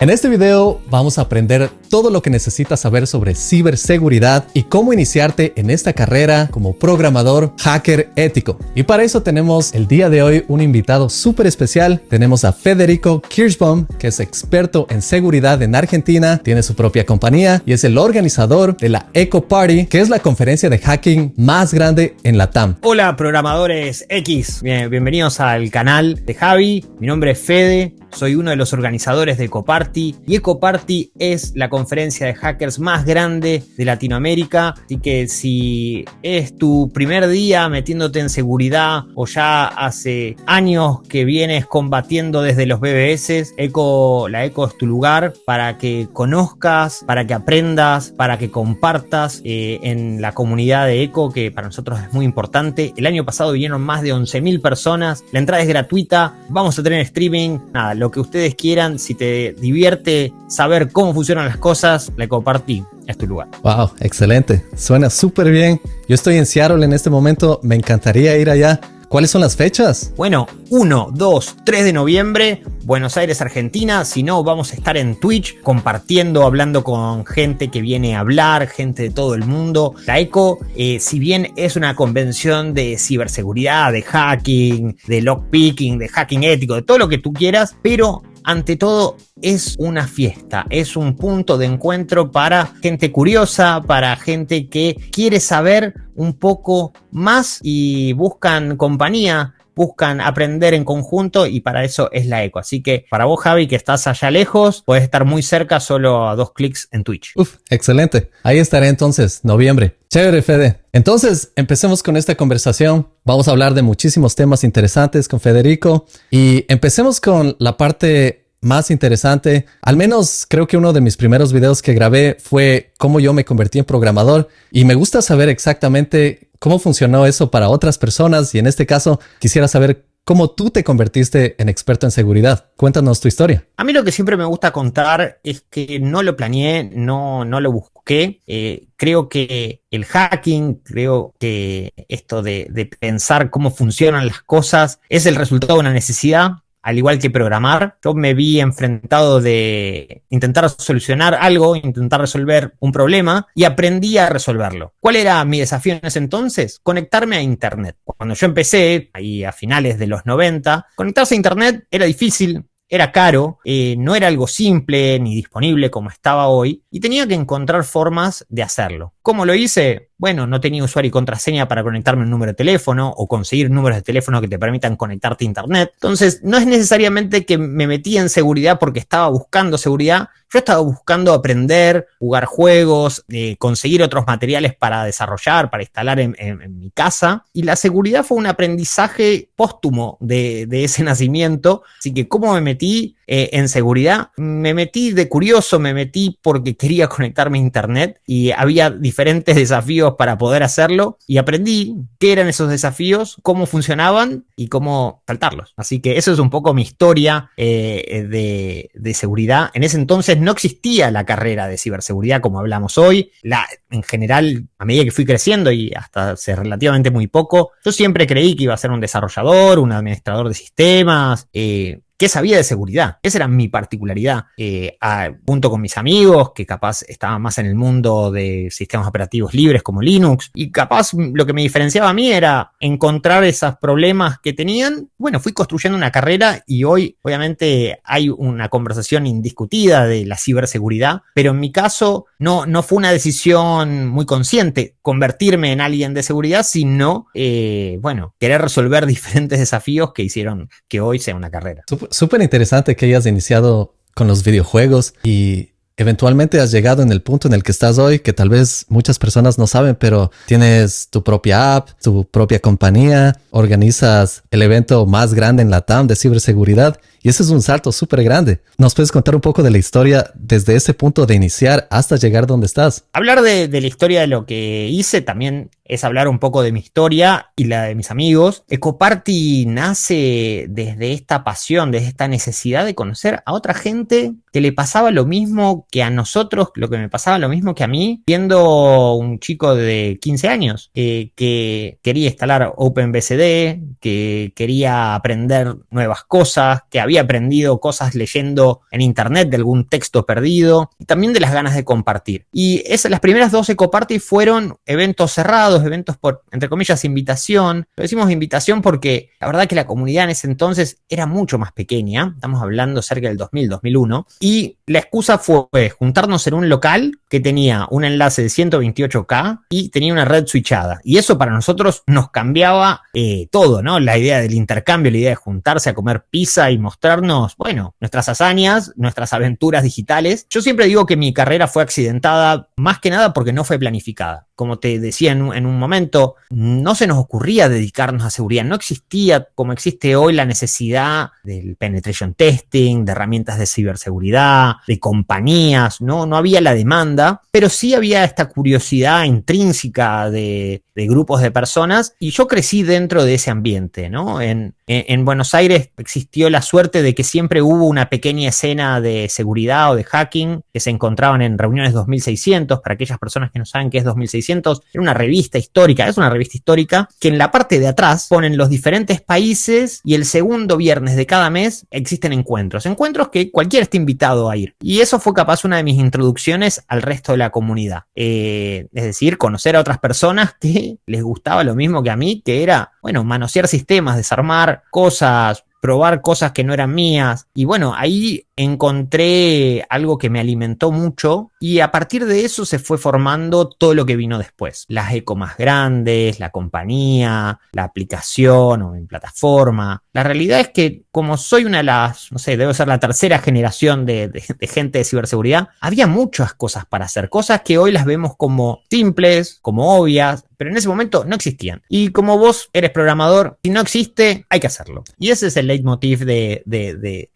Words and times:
En 0.00 0.08
este 0.08 0.30
video 0.30 0.80
vamos 0.88 1.18
a 1.18 1.20
aprender 1.20 1.68
todo 1.90 2.10
lo 2.10 2.22
que 2.22 2.30
necesitas 2.30 2.80
saber 2.80 3.06
sobre 3.06 3.34
ciberseguridad 3.34 4.46
y 4.54 4.62
cómo 4.62 4.92
iniciarte 4.92 5.52
en 5.56 5.70
esta 5.70 5.92
carrera 5.92 6.48
como 6.50 6.72
programador 6.72 7.52
hacker 7.58 8.10
ético. 8.14 8.58
Y 8.74 8.84
para 8.84 9.02
eso 9.02 9.22
tenemos 9.22 9.74
el 9.74 9.88
día 9.88 10.08
de 10.08 10.22
hoy 10.22 10.44
un 10.46 10.62
invitado 10.62 11.10
súper 11.10 11.48
especial. 11.48 12.00
Tenemos 12.08 12.44
a 12.44 12.52
Federico 12.52 13.20
Kirschbaum, 13.20 13.86
que 13.98 14.06
es 14.06 14.20
experto 14.20 14.86
en 14.88 15.02
seguridad 15.02 15.60
en 15.62 15.74
Argentina, 15.74 16.38
tiene 16.38 16.62
su 16.62 16.74
propia 16.74 17.04
compañía 17.04 17.60
y 17.66 17.72
es 17.72 17.82
el 17.82 17.98
organizador 17.98 18.76
de 18.76 18.88
la 18.88 19.08
Eco 19.12 19.48
Party, 19.48 19.86
que 19.86 20.00
es 20.00 20.08
la 20.08 20.20
conferencia 20.20 20.70
de 20.70 20.78
hacking 20.78 21.34
más 21.36 21.74
grande 21.74 22.16
en 22.22 22.38
la 22.38 22.50
TAM. 22.50 22.76
Hola 22.82 23.16
programadores 23.16 24.06
X, 24.08 24.62
bienvenidos 24.62 25.40
al 25.40 25.70
canal 25.72 26.24
de 26.24 26.34
Javi. 26.34 26.84
Mi 27.00 27.08
nombre 27.08 27.32
es 27.32 27.40
Fede, 27.40 27.96
soy 28.12 28.36
uno 28.36 28.50
de 28.50 28.56
los 28.56 28.72
organizadores 28.72 29.38
de 29.38 29.46
EcoParty 29.46 30.16
y 30.26 30.36
EcoParty 30.36 31.12
es 31.18 31.52
la 31.56 31.68
conferencia 31.68 31.79
de 31.88 32.34
hackers 32.34 32.78
más 32.78 33.04
grande 33.04 33.62
de 33.76 33.84
Latinoamérica. 33.84 34.74
Así 34.84 34.98
que 34.98 35.28
si 35.28 36.04
es 36.22 36.56
tu 36.56 36.90
primer 36.92 37.28
día 37.28 37.68
metiéndote 37.68 38.20
en 38.20 38.30
seguridad 38.30 39.04
o 39.14 39.26
ya 39.26 39.66
hace 39.66 40.36
años 40.46 41.00
que 41.08 41.24
vienes 41.24 41.66
combatiendo 41.66 42.42
desde 42.42 42.66
los 42.66 42.80
BBS, 42.80 43.54
Eco, 43.56 44.28
la 44.28 44.44
Eco 44.44 44.66
es 44.66 44.76
tu 44.76 44.86
lugar 44.86 45.32
para 45.46 45.78
que 45.78 46.08
conozcas, 46.12 47.04
para 47.06 47.26
que 47.26 47.34
aprendas, 47.34 48.12
para 48.16 48.38
que 48.38 48.50
compartas 48.50 49.40
eh, 49.44 49.78
en 49.82 50.20
la 50.20 50.32
comunidad 50.32 50.86
de 50.86 51.02
Eco, 51.02 51.30
que 51.30 51.50
para 51.50 51.68
nosotros 51.68 52.00
es 52.00 52.12
muy 52.12 52.24
importante. 52.24 52.92
El 52.96 53.06
año 53.06 53.24
pasado 53.24 53.52
vinieron 53.52 53.80
más 53.82 54.02
de 54.02 54.14
11.000 54.14 54.60
personas. 54.60 55.24
La 55.32 55.38
entrada 55.38 55.62
es 55.62 55.68
gratuita. 55.68 56.34
Vamos 56.48 56.78
a 56.78 56.82
tener 56.82 57.00
streaming. 57.00 57.58
Nada, 57.72 57.94
lo 57.94 58.10
que 58.10 58.20
ustedes 58.20 58.54
quieran, 58.54 58.98
si 58.98 59.14
te 59.14 59.54
divierte 59.54 60.32
saber 60.48 60.90
cómo 60.90 61.14
funcionan 61.14 61.46
las 61.46 61.56
cosas, 61.56 61.69
la 62.16 62.28
compartí. 62.28 62.84
Es 63.06 63.16
tu 63.18 63.26
lugar. 63.26 63.48
Wow, 63.62 63.90
excelente. 64.00 64.64
Suena 64.76 65.10
súper 65.10 65.50
bien. 65.50 65.80
Yo 66.08 66.14
estoy 66.14 66.36
en 66.36 66.46
Seattle 66.46 66.84
en 66.84 66.92
este 66.92 67.10
momento. 67.10 67.60
Me 67.62 67.74
encantaría 67.74 68.36
ir 68.36 68.50
allá. 68.50 68.80
¿Cuáles 69.10 69.32
son 69.32 69.40
las 69.40 69.56
fechas? 69.56 70.12
Bueno, 70.16 70.46
1, 70.68 71.08
2, 71.12 71.56
3 71.64 71.84
de 71.84 71.92
noviembre, 71.92 72.62
Buenos 72.84 73.16
Aires, 73.16 73.40
Argentina. 73.40 74.04
Si 74.04 74.22
no, 74.22 74.44
vamos 74.44 74.70
a 74.70 74.76
estar 74.76 74.96
en 74.96 75.18
Twitch 75.18 75.60
compartiendo, 75.62 76.44
hablando 76.44 76.84
con 76.84 77.26
gente 77.26 77.72
que 77.72 77.80
viene 77.80 78.14
a 78.14 78.20
hablar, 78.20 78.68
gente 78.68 79.02
de 79.02 79.10
todo 79.10 79.34
el 79.34 79.44
mundo. 79.44 79.96
La 80.06 80.20
ECO, 80.20 80.60
eh, 80.76 81.00
si 81.00 81.18
bien 81.18 81.52
es 81.56 81.74
una 81.74 81.96
convención 81.96 82.72
de 82.72 82.98
ciberseguridad, 82.98 83.90
de 83.90 84.02
hacking, 84.02 84.96
de 85.08 85.22
lockpicking, 85.22 85.98
de 85.98 86.08
hacking 86.08 86.44
ético, 86.44 86.76
de 86.76 86.82
todo 86.82 86.98
lo 86.98 87.08
que 87.08 87.18
tú 87.18 87.32
quieras, 87.32 87.74
pero 87.82 88.22
ante 88.44 88.76
todo 88.76 89.16
es 89.42 89.76
una 89.78 90.06
fiesta, 90.06 90.66
es 90.70 90.96
un 90.96 91.16
punto 91.16 91.58
de 91.58 91.66
encuentro 91.66 92.30
para 92.30 92.66
gente 92.82 93.10
curiosa, 93.12 93.82
para 93.86 94.16
gente 94.16 94.68
que 94.68 94.96
quiere 95.12 95.40
saber 95.40 95.94
un 96.14 96.34
poco 96.34 96.92
más 97.10 97.60
y 97.62 98.12
buscan 98.12 98.76
compañía 98.76 99.54
buscan 99.80 100.20
aprender 100.20 100.74
en 100.74 100.84
conjunto 100.84 101.46
y 101.46 101.60
para 101.60 101.84
eso 101.84 102.10
es 102.12 102.26
la 102.26 102.44
eco. 102.44 102.58
Así 102.58 102.82
que 102.82 103.06
para 103.08 103.24
vos, 103.24 103.40
Javi, 103.40 103.66
que 103.66 103.76
estás 103.76 104.06
allá 104.06 104.30
lejos, 104.30 104.82
puedes 104.84 105.02
estar 105.02 105.24
muy 105.24 105.42
cerca 105.42 105.80
solo 105.80 106.28
a 106.28 106.36
dos 106.36 106.52
clics 106.52 106.86
en 106.92 107.02
Twitch. 107.02 107.32
Uf, 107.34 107.56
excelente. 107.70 108.30
Ahí 108.42 108.58
estaré 108.58 108.88
entonces, 108.88 109.40
noviembre. 109.42 109.96
Chévere, 110.10 110.42
Fede. 110.42 110.80
Entonces, 110.92 111.52
empecemos 111.56 112.02
con 112.02 112.18
esta 112.18 112.34
conversación. 112.34 113.08
Vamos 113.24 113.48
a 113.48 113.52
hablar 113.52 113.72
de 113.72 113.80
muchísimos 113.80 114.34
temas 114.34 114.64
interesantes 114.64 115.28
con 115.28 115.40
Federico 115.40 116.04
y 116.30 116.66
empecemos 116.68 117.18
con 117.18 117.56
la 117.58 117.78
parte 117.78 118.50
más 118.60 118.90
interesante. 118.90 119.64
Al 119.80 119.96
menos 119.96 120.44
creo 120.46 120.66
que 120.66 120.76
uno 120.76 120.92
de 120.92 121.00
mis 121.00 121.16
primeros 121.16 121.54
videos 121.54 121.80
que 121.80 121.94
grabé 121.94 122.36
fue 122.38 122.92
cómo 122.98 123.18
yo 123.18 123.32
me 123.32 123.46
convertí 123.46 123.78
en 123.78 123.86
programador 123.86 124.48
y 124.70 124.84
me 124.84 124.94
gusta 124.94 125.22
saber 125.22 125.48
exactamente 125.48 126.49
cómo 126.60 126.78
funcionó 126.78 127.26
eso 127.26 127.50
para 127.50 127.68
otras 127.68 127.98
personas 127.98 128.54
y 128.54 128.60
en 128.60 128.68
este 128.68 128.86
caso 128.86 129.18
quisiera 129.40 129.66
saber 129.66 130.06
cómo 130.24 130.50
tú 130.50 130.70
te 130.70 130.84
convertiste 130.84 131.60
en 131.60 131.68
experto 131.68 132.06
en 132.06 132.12
seguridad. 132.12 132.70
Cuéntanos 132.76 133.20
tu 133.20 133.26
historia. 133.26 133.66
A 133.76 133.82
mí 133.82 133.92
lo 133.92 134.04
que 134.04 134.12
siempre 134.12 134.36
me 134.36 134.44
gusta 134.44 134.70
contar 134.70 135.40
es 135.42 135.62
que 135.62 135.98
no 135.98 136.22
lo 136.22 136.36
planeé, 136.36 136.84
no, 136.94 137.44
no 137.44 137.60
lo 137.60 137.72
busqué. 137.72 138.40
Eh, 138.46 138.88
creo 138.96 139.28
que 139.28 139.82
el 139.90 140.04
hacking, 140.04 140.74
creo 140.84 141.34
que 141.40 141.92
esto 142.08 142.42
de, 142.42 142.68
de 142.70 142.86
pensar 142.86 143.50
cómo 143.50 143.70
funcionan 143.70 144.26
las 144.26 144.42
cosas 144.42 145.00
es 145.08 145.26
el 145.26 145.36
resultado 145.36 145.74
de 145.74 145.80
una 145.80 145.92
necesidad 145.92 146.58
al 146.82 146.98
igual 146.98 147.18
que 147.18 147.30
programar, 147.30 147.98
yo 148.02 148.14
me 148.14 148.34
vi 148.34 148.60
enfrentado 148.60 149.40
de 149.40 150.24
intentar 150.30 150.68
solucionar 150.70 151.34
algo, 151.34 151.76
intentar 151.76 152.20
resolver 152.20 152.74
un 152.80 152.92
problema 152.92 153.46
y 153.54 153.64
aprendí 153.64 154.18
a 154.18 154.28
resolverlo. 154.28 154.94
¿Cuál 155.00 155.16
era 155.16 155.44
mi 155.44 155.60
desafío 155.60 155.94
en 155.94 156.00
ese 156.02 156.18
entonces? 156.18 156.80
Conectarme 156.82 157.36
a 157.36 157.42
Internet. 157.42 157.96
Cuando 158.04 158.34
yo 158.34 158.46
empecé, 158.46 159.10
ahí 159.12 159.44
a 159.44 159.52
finales 159.52 159.98
de 159.98 160.06
los 160.06 160.26
90, 160.26 160.86
conectarse 160.94 161.34
a 161.34 161.36
Internet 161.36 161.86
era 161.90 162.06
difícil, 162.06 162.64
era 162.88 163.12
caro, 163.12 163.60
eh, 163.64 163.94
no 163.96 164.16
era 164.16 164.26
algo 164.26 164.48
simple 164.48 165.18
ni 165.20 165.36
disponible 165.36 165.90
como 165.90 166.10
estaba 166.10 166.48
hoy 166.48 166.82
y 166.90 166.98
tenía 166.98 167.26
que 167.26 167.34
encontrar 167.34 167.84
formas 167.84 168.44
de 168.48 168.64
hacerlo. 168.64 169.14
¿Cómo 169.22 169.46
lo 169.46 169.54
hice? 169.54 170.09
Bueno, 170.20 170.46
no 170.46 170.60
tenía 170.60 170.84
usuario 170.84 171.08
y 171.08 171.10
contraseña 171.10 171.66
para 171.66 171.82
conectarme 171.82 172.24
un 172.24 172.30
número 172.30 172.52
de 172.52 172.56
teléfono 172.56 173.08
o 173.08 173.26
conseguir 173.26 173.70
números 173.70 173.96
de 173.96 174.02
teléfono 174.02 174.42
que 174.42 174.48
te 174.48 174.58
permitan 174.58 174.96
conectarte 174.96 175.44
a 175.44 175.48
Internet. 175.48 175.92
Entonces, 175.94 176.40
no 176.42 176.58
es 176.58 176.66
necesariamente 176.66 177.46
que 177.46 177.56
me 177.56 177.86
metí 177.86 178.18
en 178.18 178.28
seguridad 178.28 178.78
porque 178.78 178.98
estaba 178.98 179.28
buscando 179.28 179.78
seguridad. 179.78 180.28
Yo 180.52 180.58
estaba 180.58 180.80
buscando 180.80 181.32
aprender, 181.32 182.06
jugar 182.18 182.44
juegos, 182.44 183.24
eh, 183.28 183.56
conseguir 183.56 184.02
otros 184.02 184.26
materiales 184.26 184.74
para 184.74 185.04
desarrollar, 185.04 185.70
para 185.70 185.84
instalar 185.84 186.20
en, 186.20 186.34
mi 186.78 186.90
casa. 186.90 187.46
Y 187.54 187.62
la 187.62 187.76
seguridad 187.76 188.22
fue 188.22 188.36
un 188.36 188.46
aprendizaje 188.46 189.48
póstumo 189.56 190.18
de, 190.20 190.68
ese 190.70 191.02
nacimiento. 191.02 191.82
Así 191.98 192.12
que, 192.12 192.28
¿cómo 192.28 192.52
me 192.52 192.60
metí 192.60 193.16
eh, 193.32 193.50
en 193.52 193.68
seguridad? 193.68 194.32
Me 194.36 194.74
metí 194.74 195.12
de 195.12 195.28
curioso, 195.28 195.78
me 195.78 195.94
metí 195.94 196.36
porque 196.42 196.76
quería 196.76 197.06
conectarme 197.06 197.58
a 197.58 197.60
Internet 197.60 198.20
y 198.26 198.50
había 198.50 198.90
diferentes 198.90 199.54
desafíos 199.54 200.16
para 200.18 200.36
poder 200.36 200.64
hacerlo 200.64 201.16
y 201.28 201.38
aprendí 201.38 201.94
qué 202.18 202.32
eran 202.32 202.48
esos 202.48 202.68
desafíos, 202.68 203.36
cómo 203.42 203.66
funcionaban 203.66 204.46
y 204.56 204.66
cómo 204.66 205.22
saltarlos. 205.28 205.74
Así 205.76 206.00
que 206.00 206.18
eso 206.18 206.32
es 206.32 206.40
un 206.40 206.50
poco 206.50 206.74
mi 206.74 206.82
historia 206.82 207.52
eh, 207.56 208.26
de, 208.28 209.14
seguridad. 209.14 209.70
En 209.74 209.84
ese 209.84 209.96
entonces 209.96 210.40
no 210.40 210.50
existía 210.50 211.12
la 211.12 211.24
carrera 211.24 211.68
de 211.68 211.78
ciberseguridad 211.78 212.40
como 212.40 212.58
hablamos 212.58 212.98
hoy. 212.98 213.30
La, 213.42 213.64
en 213.90 214.02
general, 214.02 214.66
a 214.76 214.84
medida 214.84 215.04
que 215.04 215.12
fui 215.12 215.24
creciendo 215.24 215.70
y 215.70 215.92
hasta 215.94 216.32
hace 216.32 216.56
relativamente 216.56 217.12
muy 217.12 217.28
poco, 217.28 217.70
yo 217.84 217.92
siempre 217.92 218.26
creí 218.26 218.56
que 218.56 218.64
iba 218.64 218.74
a 218.74 218.76
ser 218.76 218.90
un 218.90 219.00
desarrollador, 219.00 219.78
un 219.78 219.92
administrador 219.92 220.48
de 220.48 220.54
sistemas. 220.54 221.46
Eh, 221.52 222.00
¿Qué 222.20 222.28
sabía 222.28 222.58
de 222.58 222.64
seguridad? 222.64 223.16
Esa 223.22 223.38
era 223.38 223.48
mi 223.48 223.68
particularidad, 223.68 224.44
eh, 224.58 224.98
junto 225.46 225.70
con 225.70 225.80
mis 225.80 225.96
amigos, 225.96 226.52
que 226.54 226.66
capaz 226.66 227.00
estaban 227.08 227.40
más 227.40 227.56
en 227.56 227.64
el 227.64 227.74
mundo 227.74 228.30
de 228.30 228.68
sistemas 228.70 229.08
operativos 229.08 229.54
libres 229.54 229.82
como 229.82 230.02
Linux, 230.02 230.50
y 230.52 230.70
capaz 230.70 231.14
lo 231.14 231.46
que 231.46 231.54
me 231.54 231.62
diferenciaba 231.62 232.10
a 232.10 232.12
mí 232.12 232.30
era 232.30 232.72
encontrar 232.78 233.44
esos 233.44 233.78
problemas 233.78 234.38
que 234.38 234.52
tenían. 234.52 235.08
Bueno, 235.16 235.40
fui 235.40 235.54
construyendo 235.54 235.96
una 235.96 236.12
carrera 236.12 236.62
y 236.66 236.84
hoy 236.84 237.16
obviamente 237.22 238.02
hay 238.04 238.28
una 238.28 238.68
conversación 238.68 239.26
indiscutida 239.26 240.06
de 240.06 240.26
la 240.26 240.36
ciberseguridad, 240.36 241.22
pero 241.34 241.52
en 241.52 241.60
mi 241.60 241.72
caso 241.72 242.26
no, 242.38 242.66
no 242.66 242.82
fue 242.82 242.98
una 242.98 243.12
decisión 243.12 244.08
muy 244.08 244.26
consciente 244.26 244.94
convertirme 245.00 245.72
en 245.72 245.80
alguien 245.80 246.12
de 246.12 246.22
seguridad, 246.22 246.64
sino, 246.64 247.28
eh, 247.32 247.98
bueno, 248.02 248.34
querer 248.38 248.60
resolver 248.60 249.06
diferentes 249.06 249.58
desafíos 249.58 250.12
que 250.12 250.22
hicieron 250.22 250.68
que 250.86 251.00
hoy 251.00 251.18
sea 251.18 251.34
una 251.34 251.50
carrera 251.50 251.82
súper 252.10 252.42
interesante 252.42 252.96
que 252.96 253.06
hayas 253.06 253.26
iniciado 253.26 253.94
con 254.14 254.26
los 254.26 254.44
videojuegos 254.44 255.14
y 255.22 255.70
eventualmente 256.00 256.60
has 256.60 256.70
llegado 256.72 257.02
en 257.02 257.12
el 257.12 257.20
punto 257.20 257.46
en 257.46 257.52
el 257.52 257.62
que 257.62 257.72
estás 257.72 257.98
hoy, 257.98 258.20
que 258.20 258.32
tal 258.32 258.48
vez 258.48 258.86
muchas 258.88 259.18
personas 259.18 259.58
no 259.58 259.66
saben, 259.66 259.96
pero 259.96 260.30
tienes 260.46 261.08
tu 261.10 261.22
propia 261.22 261.76
app, 261.76 261.90
tu 262.02 262.24
propia 262.24 262.58
compañía, 262.58 263.38
organizas 263.50 264.42
el 264.50 264.62
evento 264.62 265.04
más 265.04 265.34
grande 265.34 265.62
en 265.62 265.70
la 265.70 265.82
TAM 265.82 266.06
de 266.06 266.16
ciberseguridad 266.16 266.98
y 267.22 267.28
ese 267.28 267.42
es 267.42 267.50
un 267.50 267.60
salto 267.60 267.92
súper 267.92 268.24
grande. 268.24 268.62
¿Nos 268.78 268.94
puedes 268.94 269.12
contar 269.12 269.34
un 269.34 269.42
poco 269.42 269.62
de 269.62 269.70
la 269.70 269.76
historia 269.76 270.30
desde 270.34 270.74
ese 270.74 270.94
punto 270.94 271.26
de 271.26 271.34
iniciar 271.34 271.86
hasta 271.90 272.16
llegar 272.16 272.46
donde 272.46 272.64
estás? 272.66 273.04
Hablar 273.12 273.42
de, 273.42 273.68
de 273.68 273.80
la 273.82 273.86
historia 273.86 274.22
de 274.22 274.26
lo 274.26 274.46
que 274.46 274.88
hice 274.88 275.20
también 275.20 275.70
es 275.90 276.04
hablar 276.04 276.28
un 276.28 276.38
poco 276.38 276.62
de 276.62 276.70
mi 276.70 276.78
historia 276.78 277.50
y 277.56 277.64
la 277.64 277.84
de 277.84 277.96
mis 277.96 278.12
amigos. 278.12 278.64
Ecoparty 278.68 279.66
nace 279.66 280.66
desde 280.68 281.12
esta 281.12 281.42
pasión, 281.42 281.90
desde 281.90 282.06
esta 282.06 282.28
necesidad 282.28 282.84
de 282.84 282.94
conocer 282.94 283.42
a 283.44 283.52
otra 283.52 283.74
gente 283.74 284.34
que 284.52 284.60
le 284.60 284.72
pasaba 284.72 285.10
lo 285.10 285.26
mismo 285.26 285.86
que 285.90 286.02
a 286.02 286.10
nosotros, 286.10 286.68
lo 286.74 286.88
que 286.88 286.98
me 286.98 287.08
pasaba 287.08 287.38
lo 287.38 287.48
mismo 287.48 287.74
que 287.74 287.84
a 287.84 287.88
mí, 287.88 288.22
siendo 288.26 289.14
un 289.14 289.40
chico 289.40 289.74
de 289.74 290.18
15 290.20 290.48
años, 290.48 290.90
eh, 290.94 291.32
que 291.34 291.98
quería 292.02 292.28
instalar 292.28 292.72
OpenBCD, 292.76 293.98
que 294.00 294.52
quería 294.54 295.14
aprender 295.14 295.76
nuevas 295.90 296.24
cosas, 296.24 296.82
que 296.88 297.00
había 297.00 297.22
aprendido 297.22 297.80
cosas 297.80 298.14
leyendo 298.14 298.82
en 298.90 299.00
internet 299.00 299.48
de 299.48 299.56
algún 299.56 299.88
texto 299.88 300.24
perdido, 300.24 300.90
y 300.98 301.04
también 301.04 301.32
de 301.32 301.40
las 301.40 301.52
ganas 301.52 301.74
de 301.74 301.84
compartir. 301.84 302.46
Y 302.52 302.82
esas, 302.86 303.10
las 303.10 303.20
primeras 303.20 303.50
dos 303.50 303.68
Ecoparty 303.68 304.18
fueron 304.18 304.78
eventos 304.86 305.32
cerrados, 305.32 305.79
eventos 305.84 306.16
por, 306.16 306.42
entre 306.50 306.68
comillas, 306.68 307.04
invitación. 307.04 307.86
Lo 307.96 308.02
decimos 308.02 308.30
invitación 308.30 308.82
porque 308.82 309.30
la 309.40 309.46
verdad 309.46 309.66
que 309.66 309.74
la 309.74 309.86
comunidad 309.86 310.24
en 310.24 310.30
ese 310.30 310.46
entonces 310.46 311.02
era 311.08 311.26
mucho 311.26 311.58
más 311.58 311.72
pequeña, 311.72 312.32
estamos 312.34 312.62
hablando 312.62 313.02
cerca 313.02 313.28
del 313.28 313.36
2000, 313.36 313.68
2001, 313.68 314.26
y 314.40 314.78
la 314.86 315.00
excusa 315.00 315.38
fue 315.38 315.90
juntarnos 315.90 316.46
en 316.46 316.54
un 316.54 316.68
local 316.68 317.12
que 317.28 317.40
tenía 317.40 317.86
un 317.90 318.04
enlace 318.04 318.42
de 318.42 318.48
128K 318.48 319.60
y 319.70 319.90
tenía 319.90 320.12
una 320.12 320.24
red 320.24 320.46
switchada. 320.46 321.00
Y 321.04 321.18
eso 321.18 321.38
para 321.38 321.52
nosotros 321.52 322.02
nos 322.06 322.30
cambiaba 322.30 323.02
eh, 323.14 323.48
todo, 323.50 323.82
¿no? 323.82 324.00
La 324.00 324.18
idea 324.18 324.40
del 324.40 324.54
intercambio, 324.54 325.12
la 325.12 325.18
idea 325.18 325.30
de 325.30 325.36
juntarse 325.36 325.90
a 325.90 325.94
comer 325.94 326.24
pizza 326.28 326.70
y 326.70 326.78
mostrarnos, 326.78 327.56
bueno, 327.56 327.94
nuestras 328.00 328.28
hazañas, 328.28 328.92
nuestras 328.96 329.32
aventuras 329.32 329.82
digitales. 329.82 330.46
Yo 330.50 330.60
siempre 330.60 330.86
digo 330.86 331.06
que 331.06 331.16
mi 331.16 331.32
carrera 331.32 331.68
fue 331.68 331.82
accidentada 331.82 332.68
más 332.76 332.98
que 332.98 333.10
nada 333.10 333.32
porque 333.32 333.52
no 333.52 333.64
fue 333.64 333.78
planificada. 333.78 334.48
Como 334.60 334.78
te 334.78 334.98
decía 334.98 335.32
en 335.32 335.40
un, 335.40 335.78
momento, 335.78 336.34
no 336.50 336.94
se 336.94 337.06
nos 337.06 337.16
ocurría 337.16 337.70
dedicarnos 337.70 338.26
a 338.26 338.30
seguridad. 338.30 338.62
No 338.62 338.74
existía 338.74 339.48
como 339.54 339.72
existe 339.72 340.16
hoy 340.16 340.34
la 340.34 340.44
necesidad 340.44 341.30
del 341.42 341.76
penetration 341.76 342.34
testing, 342.34 343.06
de 343.06 343.12
herramientas 343.12 343.58
de 343.58 343.64
ciberseguridad, 343.64 344.74
de 344.86 345.00
compañías. 345.00 346.02
No, 346.02 346.26
no 346.26 346.36
había 346.36 346.60
la 346.60 346.74
demanda, 346.74 347.40
pero 347.50 347.70
sí 347.70 347.94
había 347.94 348.22
esta 348.22 348.50
curiosidad 348.50 349.24
intrínseca 349.24 350.28
de, 350.28 350.82
de 350.94 351.06
grupos 351.06 351.40
de 351.40 351.50
personas 351.50 352.14
y 352.18 352.30
yo 352.30 352.46
crecí 352.46 352.82
dentro 352.82 353.24
de 353.24 353.36
ese 353.36 353.50
ambiente, 353.50 354.10
¿no? 354.10 354.42
En, 354.42 354.74
en, 354.90 355.24
Buenos 355.24 355.54
Aires 355.54 355.90
existió 355.98 356.50
la 356.50 356.62
suerte 356.62 357.00
de 357.02 357.14
que 357.14 357.22
siempre 357.22 357.62
hubo 357.62 357.86
una 357.86 358.08
pequeña 358.08 358.48
escena 358.48 359.00
de 359.00 359.28
seguridad 359.28 359.92
o 359.92 359.94
de 359.94 360.02
hacking 360.02 360.62
que 360.72 360.80
se 360.80 360.90
encontraban 360.90 361.42
en 361.42 361.58
reuniones 361.58 361.92
2600, 361.92 362.80
para 362.80 362.94
aquellas 362.94 363.18
personas 363.18 363.52
que 363.52 363.60
no 363.60 363.66
saben 363.66 363.90
qué 363.90 363.98
es 363.98 364.04
2600, 364.04 364.82
era 364.92 365.00
una 365.00 365.14
revista 365.14 365.58
histórica, 365.58 366.08
es 366.08 366.16
una 366.16 366.28
revista 366.28 366.56
histórica 366.56 367.08
que 367.20 367.28
en 367.28 367.38
la 367.38 367.52
parte 367.52 367.78
de 367.78 367.86
atrás 367.86 368.26
ponen 368.28 368.56
los 368.56 368.68
diferentes 368.68 369.20
países 369.20 370.00
y 370.02 370.14
el 370.14 370.24
segundo 370.24 370.76
viernes 370.76 371.14
de 371.14 371.24
cada 371.24 371.50
mes 371.50 371.86
existen 371.92 372.32
encuentros, 372.32 372.84
encuentros 372.84 373.28
que 373.28 373.52
cualquiera 373.52 373.84
está 373.84 373.96
invitado 373.96 374.50
a 374.50 374.56
ir. 374.56 374.74
Y 374.80 375.00
eso 375.00 375.20
fue 375.20 375.34
capaz 375.34 375.64
una 375.64 375.76
de 375.76 375.84
mis 375.84 376.00
introducciones 376.00 376.84
al 376.88 377.02
resto 377.02 377.30
de 377.30 377.38
la 377.38 377.50
comunidad, 377.50 378.06
eh, 378.16 378.88
es 378.92 379.04
decir, 379.04 379.38
conocer 379.38 379.76
a 379.76 379.80
otras 379.80 379.98
personas 379.98 380.56
que 380.60 380.98
les 381.06 381.22
gustaba 381.22 381.62
lo 381.62 381.76
mismo 381.76 382.02
que 382.02 382.10
a 382.10 382.16
mí, 382.16 382.42
que 382.44 382.64
era, 382.64 382.90
bueno, 383.02 383.22
manosear 383.22 383.68
sistemas, 383.68 384.16
desarmar 384.16 384.79
cosas, 384.90 385.64
probar 385.80 386.20
cosas 386.20 386.52
que 386.52 386.64
no 386.64 386.74
eran 386.74 386.94
mías. 386.94 387.48
Y 387.54 387.64
bueno, 387.64 387.94
ahí 387.96 388.46
encontré 388.62 389.86
algo 389.88 390.18
que 390.18 390.28
me 390.28 390.38
alimentó 390.38 390.92
mucho 390.92 391.50
y 391.60 391.80
a 391.80 391.90
partir 391.90 392.26
de 392.26 392.44
eso 392.44 392.66
se 392.66 392.78
fue 392.78 392.98
formando 392.98 393.68
todo 393.68 393.94
lo 393.94 394.04
que 394.04 394.16
vino 394.16 394.36
después. 394.36 394.84
Las 394.88 395.14
eco 395.14 395.34
más 395.34 395.56
grandes, 395.56 396.38
la 396.38 396.50
compañía, 396.50 397.58
la 397.72 397.84
aplicación 397.84 398.82
o 398.82 398.94
en 398.94 399.06
plataforma. 399.06 400.02
La 400.12 400.24
realidad 400.24 400.60
es 400.60 400.68
que 400.68 401.04
como 401.10 401.38
soy 401.38 401.64
una 401.64 401.78
de 401.78 401.84
las, 401.84 402.30
no 402.32 402.38
sé, 402.38 402.58
debo 402.58 402.74
ser 402.74 402.88
la 402.88 403.00
tercera 403.00 403.38
generación 403.38 404.04
de, 404.04 404.30
gente 404.60 404.98
de 404.98 405.04
ciberseguridad, 405.04 405.68
había 405.80 406.06
muchas 406.06 406.52
cosas 406.52 406.84
para 406.84 407.06
hacer, 407.06 407.30
cosas 407.30 407.62
que 407.62 407.78
hoy 407.78 407.92
las 407.92 408.04
vemos 408.04 408.36
como 408.36 408.82
simples, 408.90 409.58
como 409.62 409.96
obvias, 409.96 410.44
pero 410.58 410.70
en 410.70 410.76
ese 410.76 410.88
momento 410.88 411.24
no 411.24 411.34
existían. 411.34 411.82
Y 411.88 412.10
como 412.10 412.36
vos 412.36 412.68
eres 412.74 412.90
programador, 412.90 413.58
si 413.62 413.70
no 413.70 413.80
existe, 413.80 414.44
hay 414.50 414.60
que 414.60 414.66
hacerlo. 414.66 415.04
Y 415.18 415.30
ese 415.30 415.46
es 415.46 415.56
el 415.56 415.66
leitmotiv 415.66 416.26
de 416.26 416.62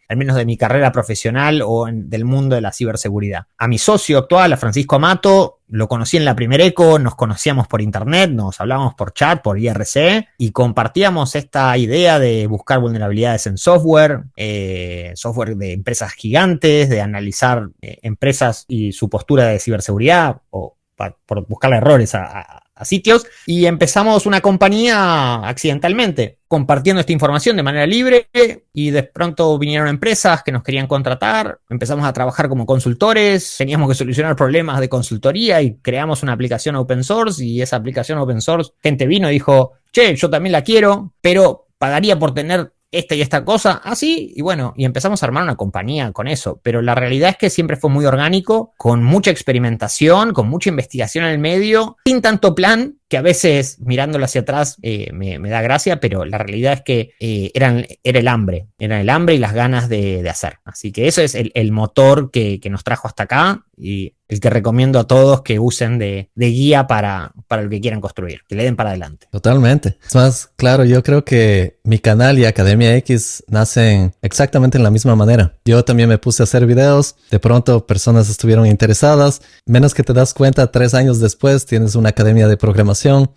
al 0.07 0.17
menos 0.17 0.35
de 0.35 0.45
mi 0.45 0.57
carrera 0.57 0.91
profesional 0.91 1.61
o 1.65 1.87
del 1.91 2.25
mundo 2.25 2.55
de 2.55 2.61
la 2.61 2.71
ciberseguridad. 2.71 3.47
A 3.57 3.67
mi 3.67 3.77
socio 3.77 4.17
actual, 4.17 4.53
a 4.53 4.57
Francisco 4.57 4.95
Amato, 4.95 5.59
lo 5.67 5.87
conocí 5.87 6.17
en 6.17 6.25
la 6.25 6.35
primera 6.35 6.63
eco, 6.63 6.99
nos 6.99 7.15
conocíamos 7.15 7.67
por 7.67 7.81
internet, 7.81 8.29
nos 8.29 8.61
hablábamos 8.61 8.93
por 8.93 9.13
chat, 9.13 9.41
por 9.41 9.59
IRC 9.59 10.27
y 10.37 10.51
compartíamos 10.51 11.35
esta 11.35 11.75
idea 11.77 12.19
de 12.19 12.47
buscar 12.47 12.79
vulnerabilidades 12.79 13.47
en 13.47 13.57
software, 13.57 14.25
eh, 14.35 15.11
software 15.15 15.55
de 15.55 15.73
empresas 15.73 16.13
gigantes, 16.13 16.89
de 16.89 17.01
analizar 17.01 17.69
eh, 17.81 17.99
empresas 18.03 18.65
y 18.67 18.91
su 18.91 19.09
postura 19.09 19.45
de 19.45 19.59
ciberseguridad 19.59 20.41
o 20.51 20.77
por 21.25 21.45
buscar 21.47 21.73
errores 21.73 22.15
a 22.15 22.64
sitios 22.83 23.25
y 23.45 23.65
empezamos 23.65 24.25
una 24.25 24.41
compañía 24.41 25.47
accidentalmente, 25.47 26.39
compartiendo 26.47 26.99
esta 26.99 27.13
información 27.13 27.55
de 27.55 27.63
manera 27.63 27.85
libre 27.85 28.27
y 28.73 28.89
de 28.91 29.03
pronto 29.03 29.57
vinieron 29.57 29.87
empresas 29.87 30.43
que 30.43 30.51
nos 30.51 30.63
querían 30.63 30.87
contratar, 30.87 31.59
empezamos 31.69 32.05
a 32.05 32.13
trabajar 32.13 32.49
como 32.49 32.65
consultores, 32.65 33.55
teníamos 33.57 33.87
que 33.87 33.95
solucionar 33.95 34.35
problemas 34.35 34.79
de 34.79 34.89
consultoría 34.89 35.61
y 35.61 35.77
creamos 35.77 36.23
una 36.23 36.33
aplicación 36.33 36.75
open 36.75 37.03
source 37.03 37.43
y 37.43 37.61
esa 37.61 37.77
aplicación 37.77 38.19
open 38.19 38.41
source, 38.41 38.71
gente 38.83 39.07
vino 39.07 39.29
y 39.29 39.33
dijo, 39.33 39.73
che, 39.93 40.15
yo 40.15 40.29
también 40.29 40.51
la 40.51 40.63
quiero, 40.63 41.13
pero 41.21 41.67
pagaría 41.77 42.19
por 42.19 42.33
tener 42.33 42.73
esta 42.91 43.15
y 43.15 43.21
esta 43.21 43.43
cosa, 43.43 43.81
así, 43.83 44.33
y 44.35 44.41
bueno, 44.41 44.73
y 44.77 44.85
empezamos 44.85 45.21
a 45.21 45.25
armar 45.25 45.43
una 45.43 45.55
compañía 45.55 46.11
con 46.11 46.27
eso, 46.27 46.59
pero 46.63 46.81
la 46.81 46.95
realidad 46.95 47.31
es 47.31 47.37
que 47.37 47.49
siempre 47.49 47.77
fue 47.77 47.89
muy 47.89 48.05
orgánico, 48.05 48.73
con 48.77 49.03
mucha 49.03 49.31
experimentación, 49.31 50.33
con 50.33 50.47
mucha 50.47 50.69
investigación 50.69 51.25
en 51.25 51.31
el 51.31 51.39
medio, 51.39 51.97
sin 52.05 52.21
tanto 52.21 52.55
plan, 52.55 52.99
que 53.07 53.17
a 53.17 53.21
veces 53.21 53.77
mirándolo 53.81 54.25
hacia 54.25 54.41
atrás 54.41 54.77
eh, 54.81 55.11
me, 55.13 55.37
da 55.37 55.61
gracia, 55.61 55.99
pero 55.99 56.25
la 56.25 56.37
realidad 56.37 56.73
es 56.73 56.81
que 56.81 57.11
eh, 57.19 57.51
eran, 57.53 57.85
era 58.03 58.19
el 58.19 58.27
hambre, 58.27 58.67
era 58.79 58.99
el 58.99 59.09
hambre 59.09 59.35
y 59.35 59.37
las 59.37 59.53
ganas 59.53 59.89
de, 59.89 60.27
hacer. 60.29 60.57
Así 60.65 60.91
que 60.91 61.07
eso 61.07 61.21
es 61.21 61.35
el, 61.35 61.71
motor 61.71 62.31
que, 62.31 62.59
nos 62.69 62.83
trajo 62.83 63.07
hasta 63.07 63.23
acá 63.23 63.63
y 63.77 64.13
el 64.27 64.39
que 64.39 64.49
recomiendo 64.49 64.99
a 64.99 65.05
todos 65.05 65.41
que 65.41 65.59
usen 65.59 65.99
de, 65.99 66.29
guía 66.35 66.87
para, 66.87 67.31
para 67.47 67.61
lo 67.61 67.69
que 67.69 67.79
quieran 67.79 68.01
construir, 68.01 68.41
que 68.47 68.55
le 68.55 68.63
den 68.63 68.75
para 68.75 68.89
adelante. 68.89 69.27
Totalmente. 69.31 69.97
Es 70.05 70.15
más, 70.15 70.49
claro, 70.55 70.83
yo 70.83 71.03
creo 71.03 71.23
que 71.23 71.79
mi 71.83 71.99
canal 71.99 72.39
y 72.39 72.45
Academia 72.45 72.95
X 72.97 73.43
nacen 73.47 74.13
exactamente 74.21 74.77
en 74.77 74.83
la 74.83 74.89
misma 74.89 75.15
manera. 75.15 75.53
Yo 75.65 75.85
también 75.85 76.09
me 76.09 76.17
puse 76.17 76.41
a 76.41 76.45
hacer 76.45 76.65
videos, 76.65 77.15
de 77.29 77.39
pronto 77.39 77.85
personas 77.85 78.29
estuvieron 78.29 78.65
interesadas, 78.65 79.41
menos 79.65 79.93
que 79.93 80.03
te 80.03 80.13
das 80.13 80.33
cuenta, 80.33 80.71
tres 80.71 80.93
años 80.93 81.19
después 81.19 81.65
tienes 81.65 81.95
una 81.95 82.09
academia 82.09 82.47
de 82.47 82.57
programación, 82.57 82.95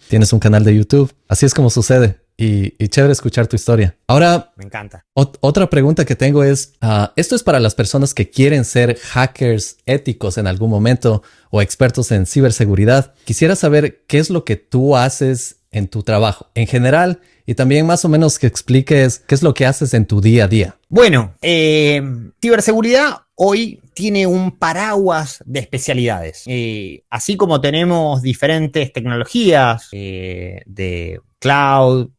tienes 0.09 0.33
un 0.33 0.39
canal 0.39 0.65
de 0.65 0.75
YouTube. 0.75 1.13
Así 1.29 1.47
es 1.47 1.55
como 1.55 1.71
sucede 1.71 2.21
y, 2.39 2.89
chévere 2.89 3.13
escuchar 3.13 3.49
tu 3.49 3.57
historia. 3.57 3.97
Ahora, 4.07 4.53
me 4.57 4.65
encanta. 4.65 5.05
otra 5.13 5.69
pregunta 5.69 6.05
que 6.05 6.15
tengo 6.15 6.45
es, 6.45 6.75
ah, 6.81 7.13
esto 7.17 7.35
es 7.35 7.43
para 7.43 7.59
las 7.59 7.75
personas 7.75 8.15
que 8.15 8.31
quieren 8.31 8.65
ser 8.65 8.97
hackers 8.97 9.79
éticos 9.87 10.39
en 10.39 10.47
algún 10.47 10.71
momento 10.71 11.23
o 11.51 11.61
expertos 11.61 12.13
en 12.13 12.27
ciberseguridad. 12.27 13.13
Quisiera 13.25 13.57
saber 13.57 14.05
qué 14.07 14.19
es 14.19 14.31
lo 14.31 14.45
que 14.45 14.57
tú 14.57 14.97
haces 14.97 15.57
en 15.71 15.89
tu 15.89 16.03
trabajo 16.03 16.47
en 16.55 16.67
general 16.67 17.21
y 17.45 17.55
también 17.55 17.87
más 17.87 18.05
o 18.05 18.09
menos 18.09 18.39
que 18.39 18.47
expliques 18.47 19.19
qué 19.27 19.35
es 19.35 19.43
lo 19.43 19.53
que 19.53 19.67
haces 19.67 19.93
en 19.93 20.07
tu 20.07 20.21
día 20.21 20.45
a 20.45 20.49
día. 20.49 20.77
Bueno, 20.89 21.35
eh, 21.43 22.01
ciberseguridad 22.41 23.23
hoy 23.35 23.81
tiene 23.99 24.29
un 24.29 24.53
paraguas 24.53 25.43
de 25.45 25.59
especialidades. 25.59 26.45
Eh, 26.47 27.03
así 27.11 27.37
como 27.37 27.61
tenemos 27.61 28.23
diferentes 28.23 28.93
tecnologías 28.93 29.89
eh, 29.91 30.63
de 30.67 31.21
cloud, 31.39 32.11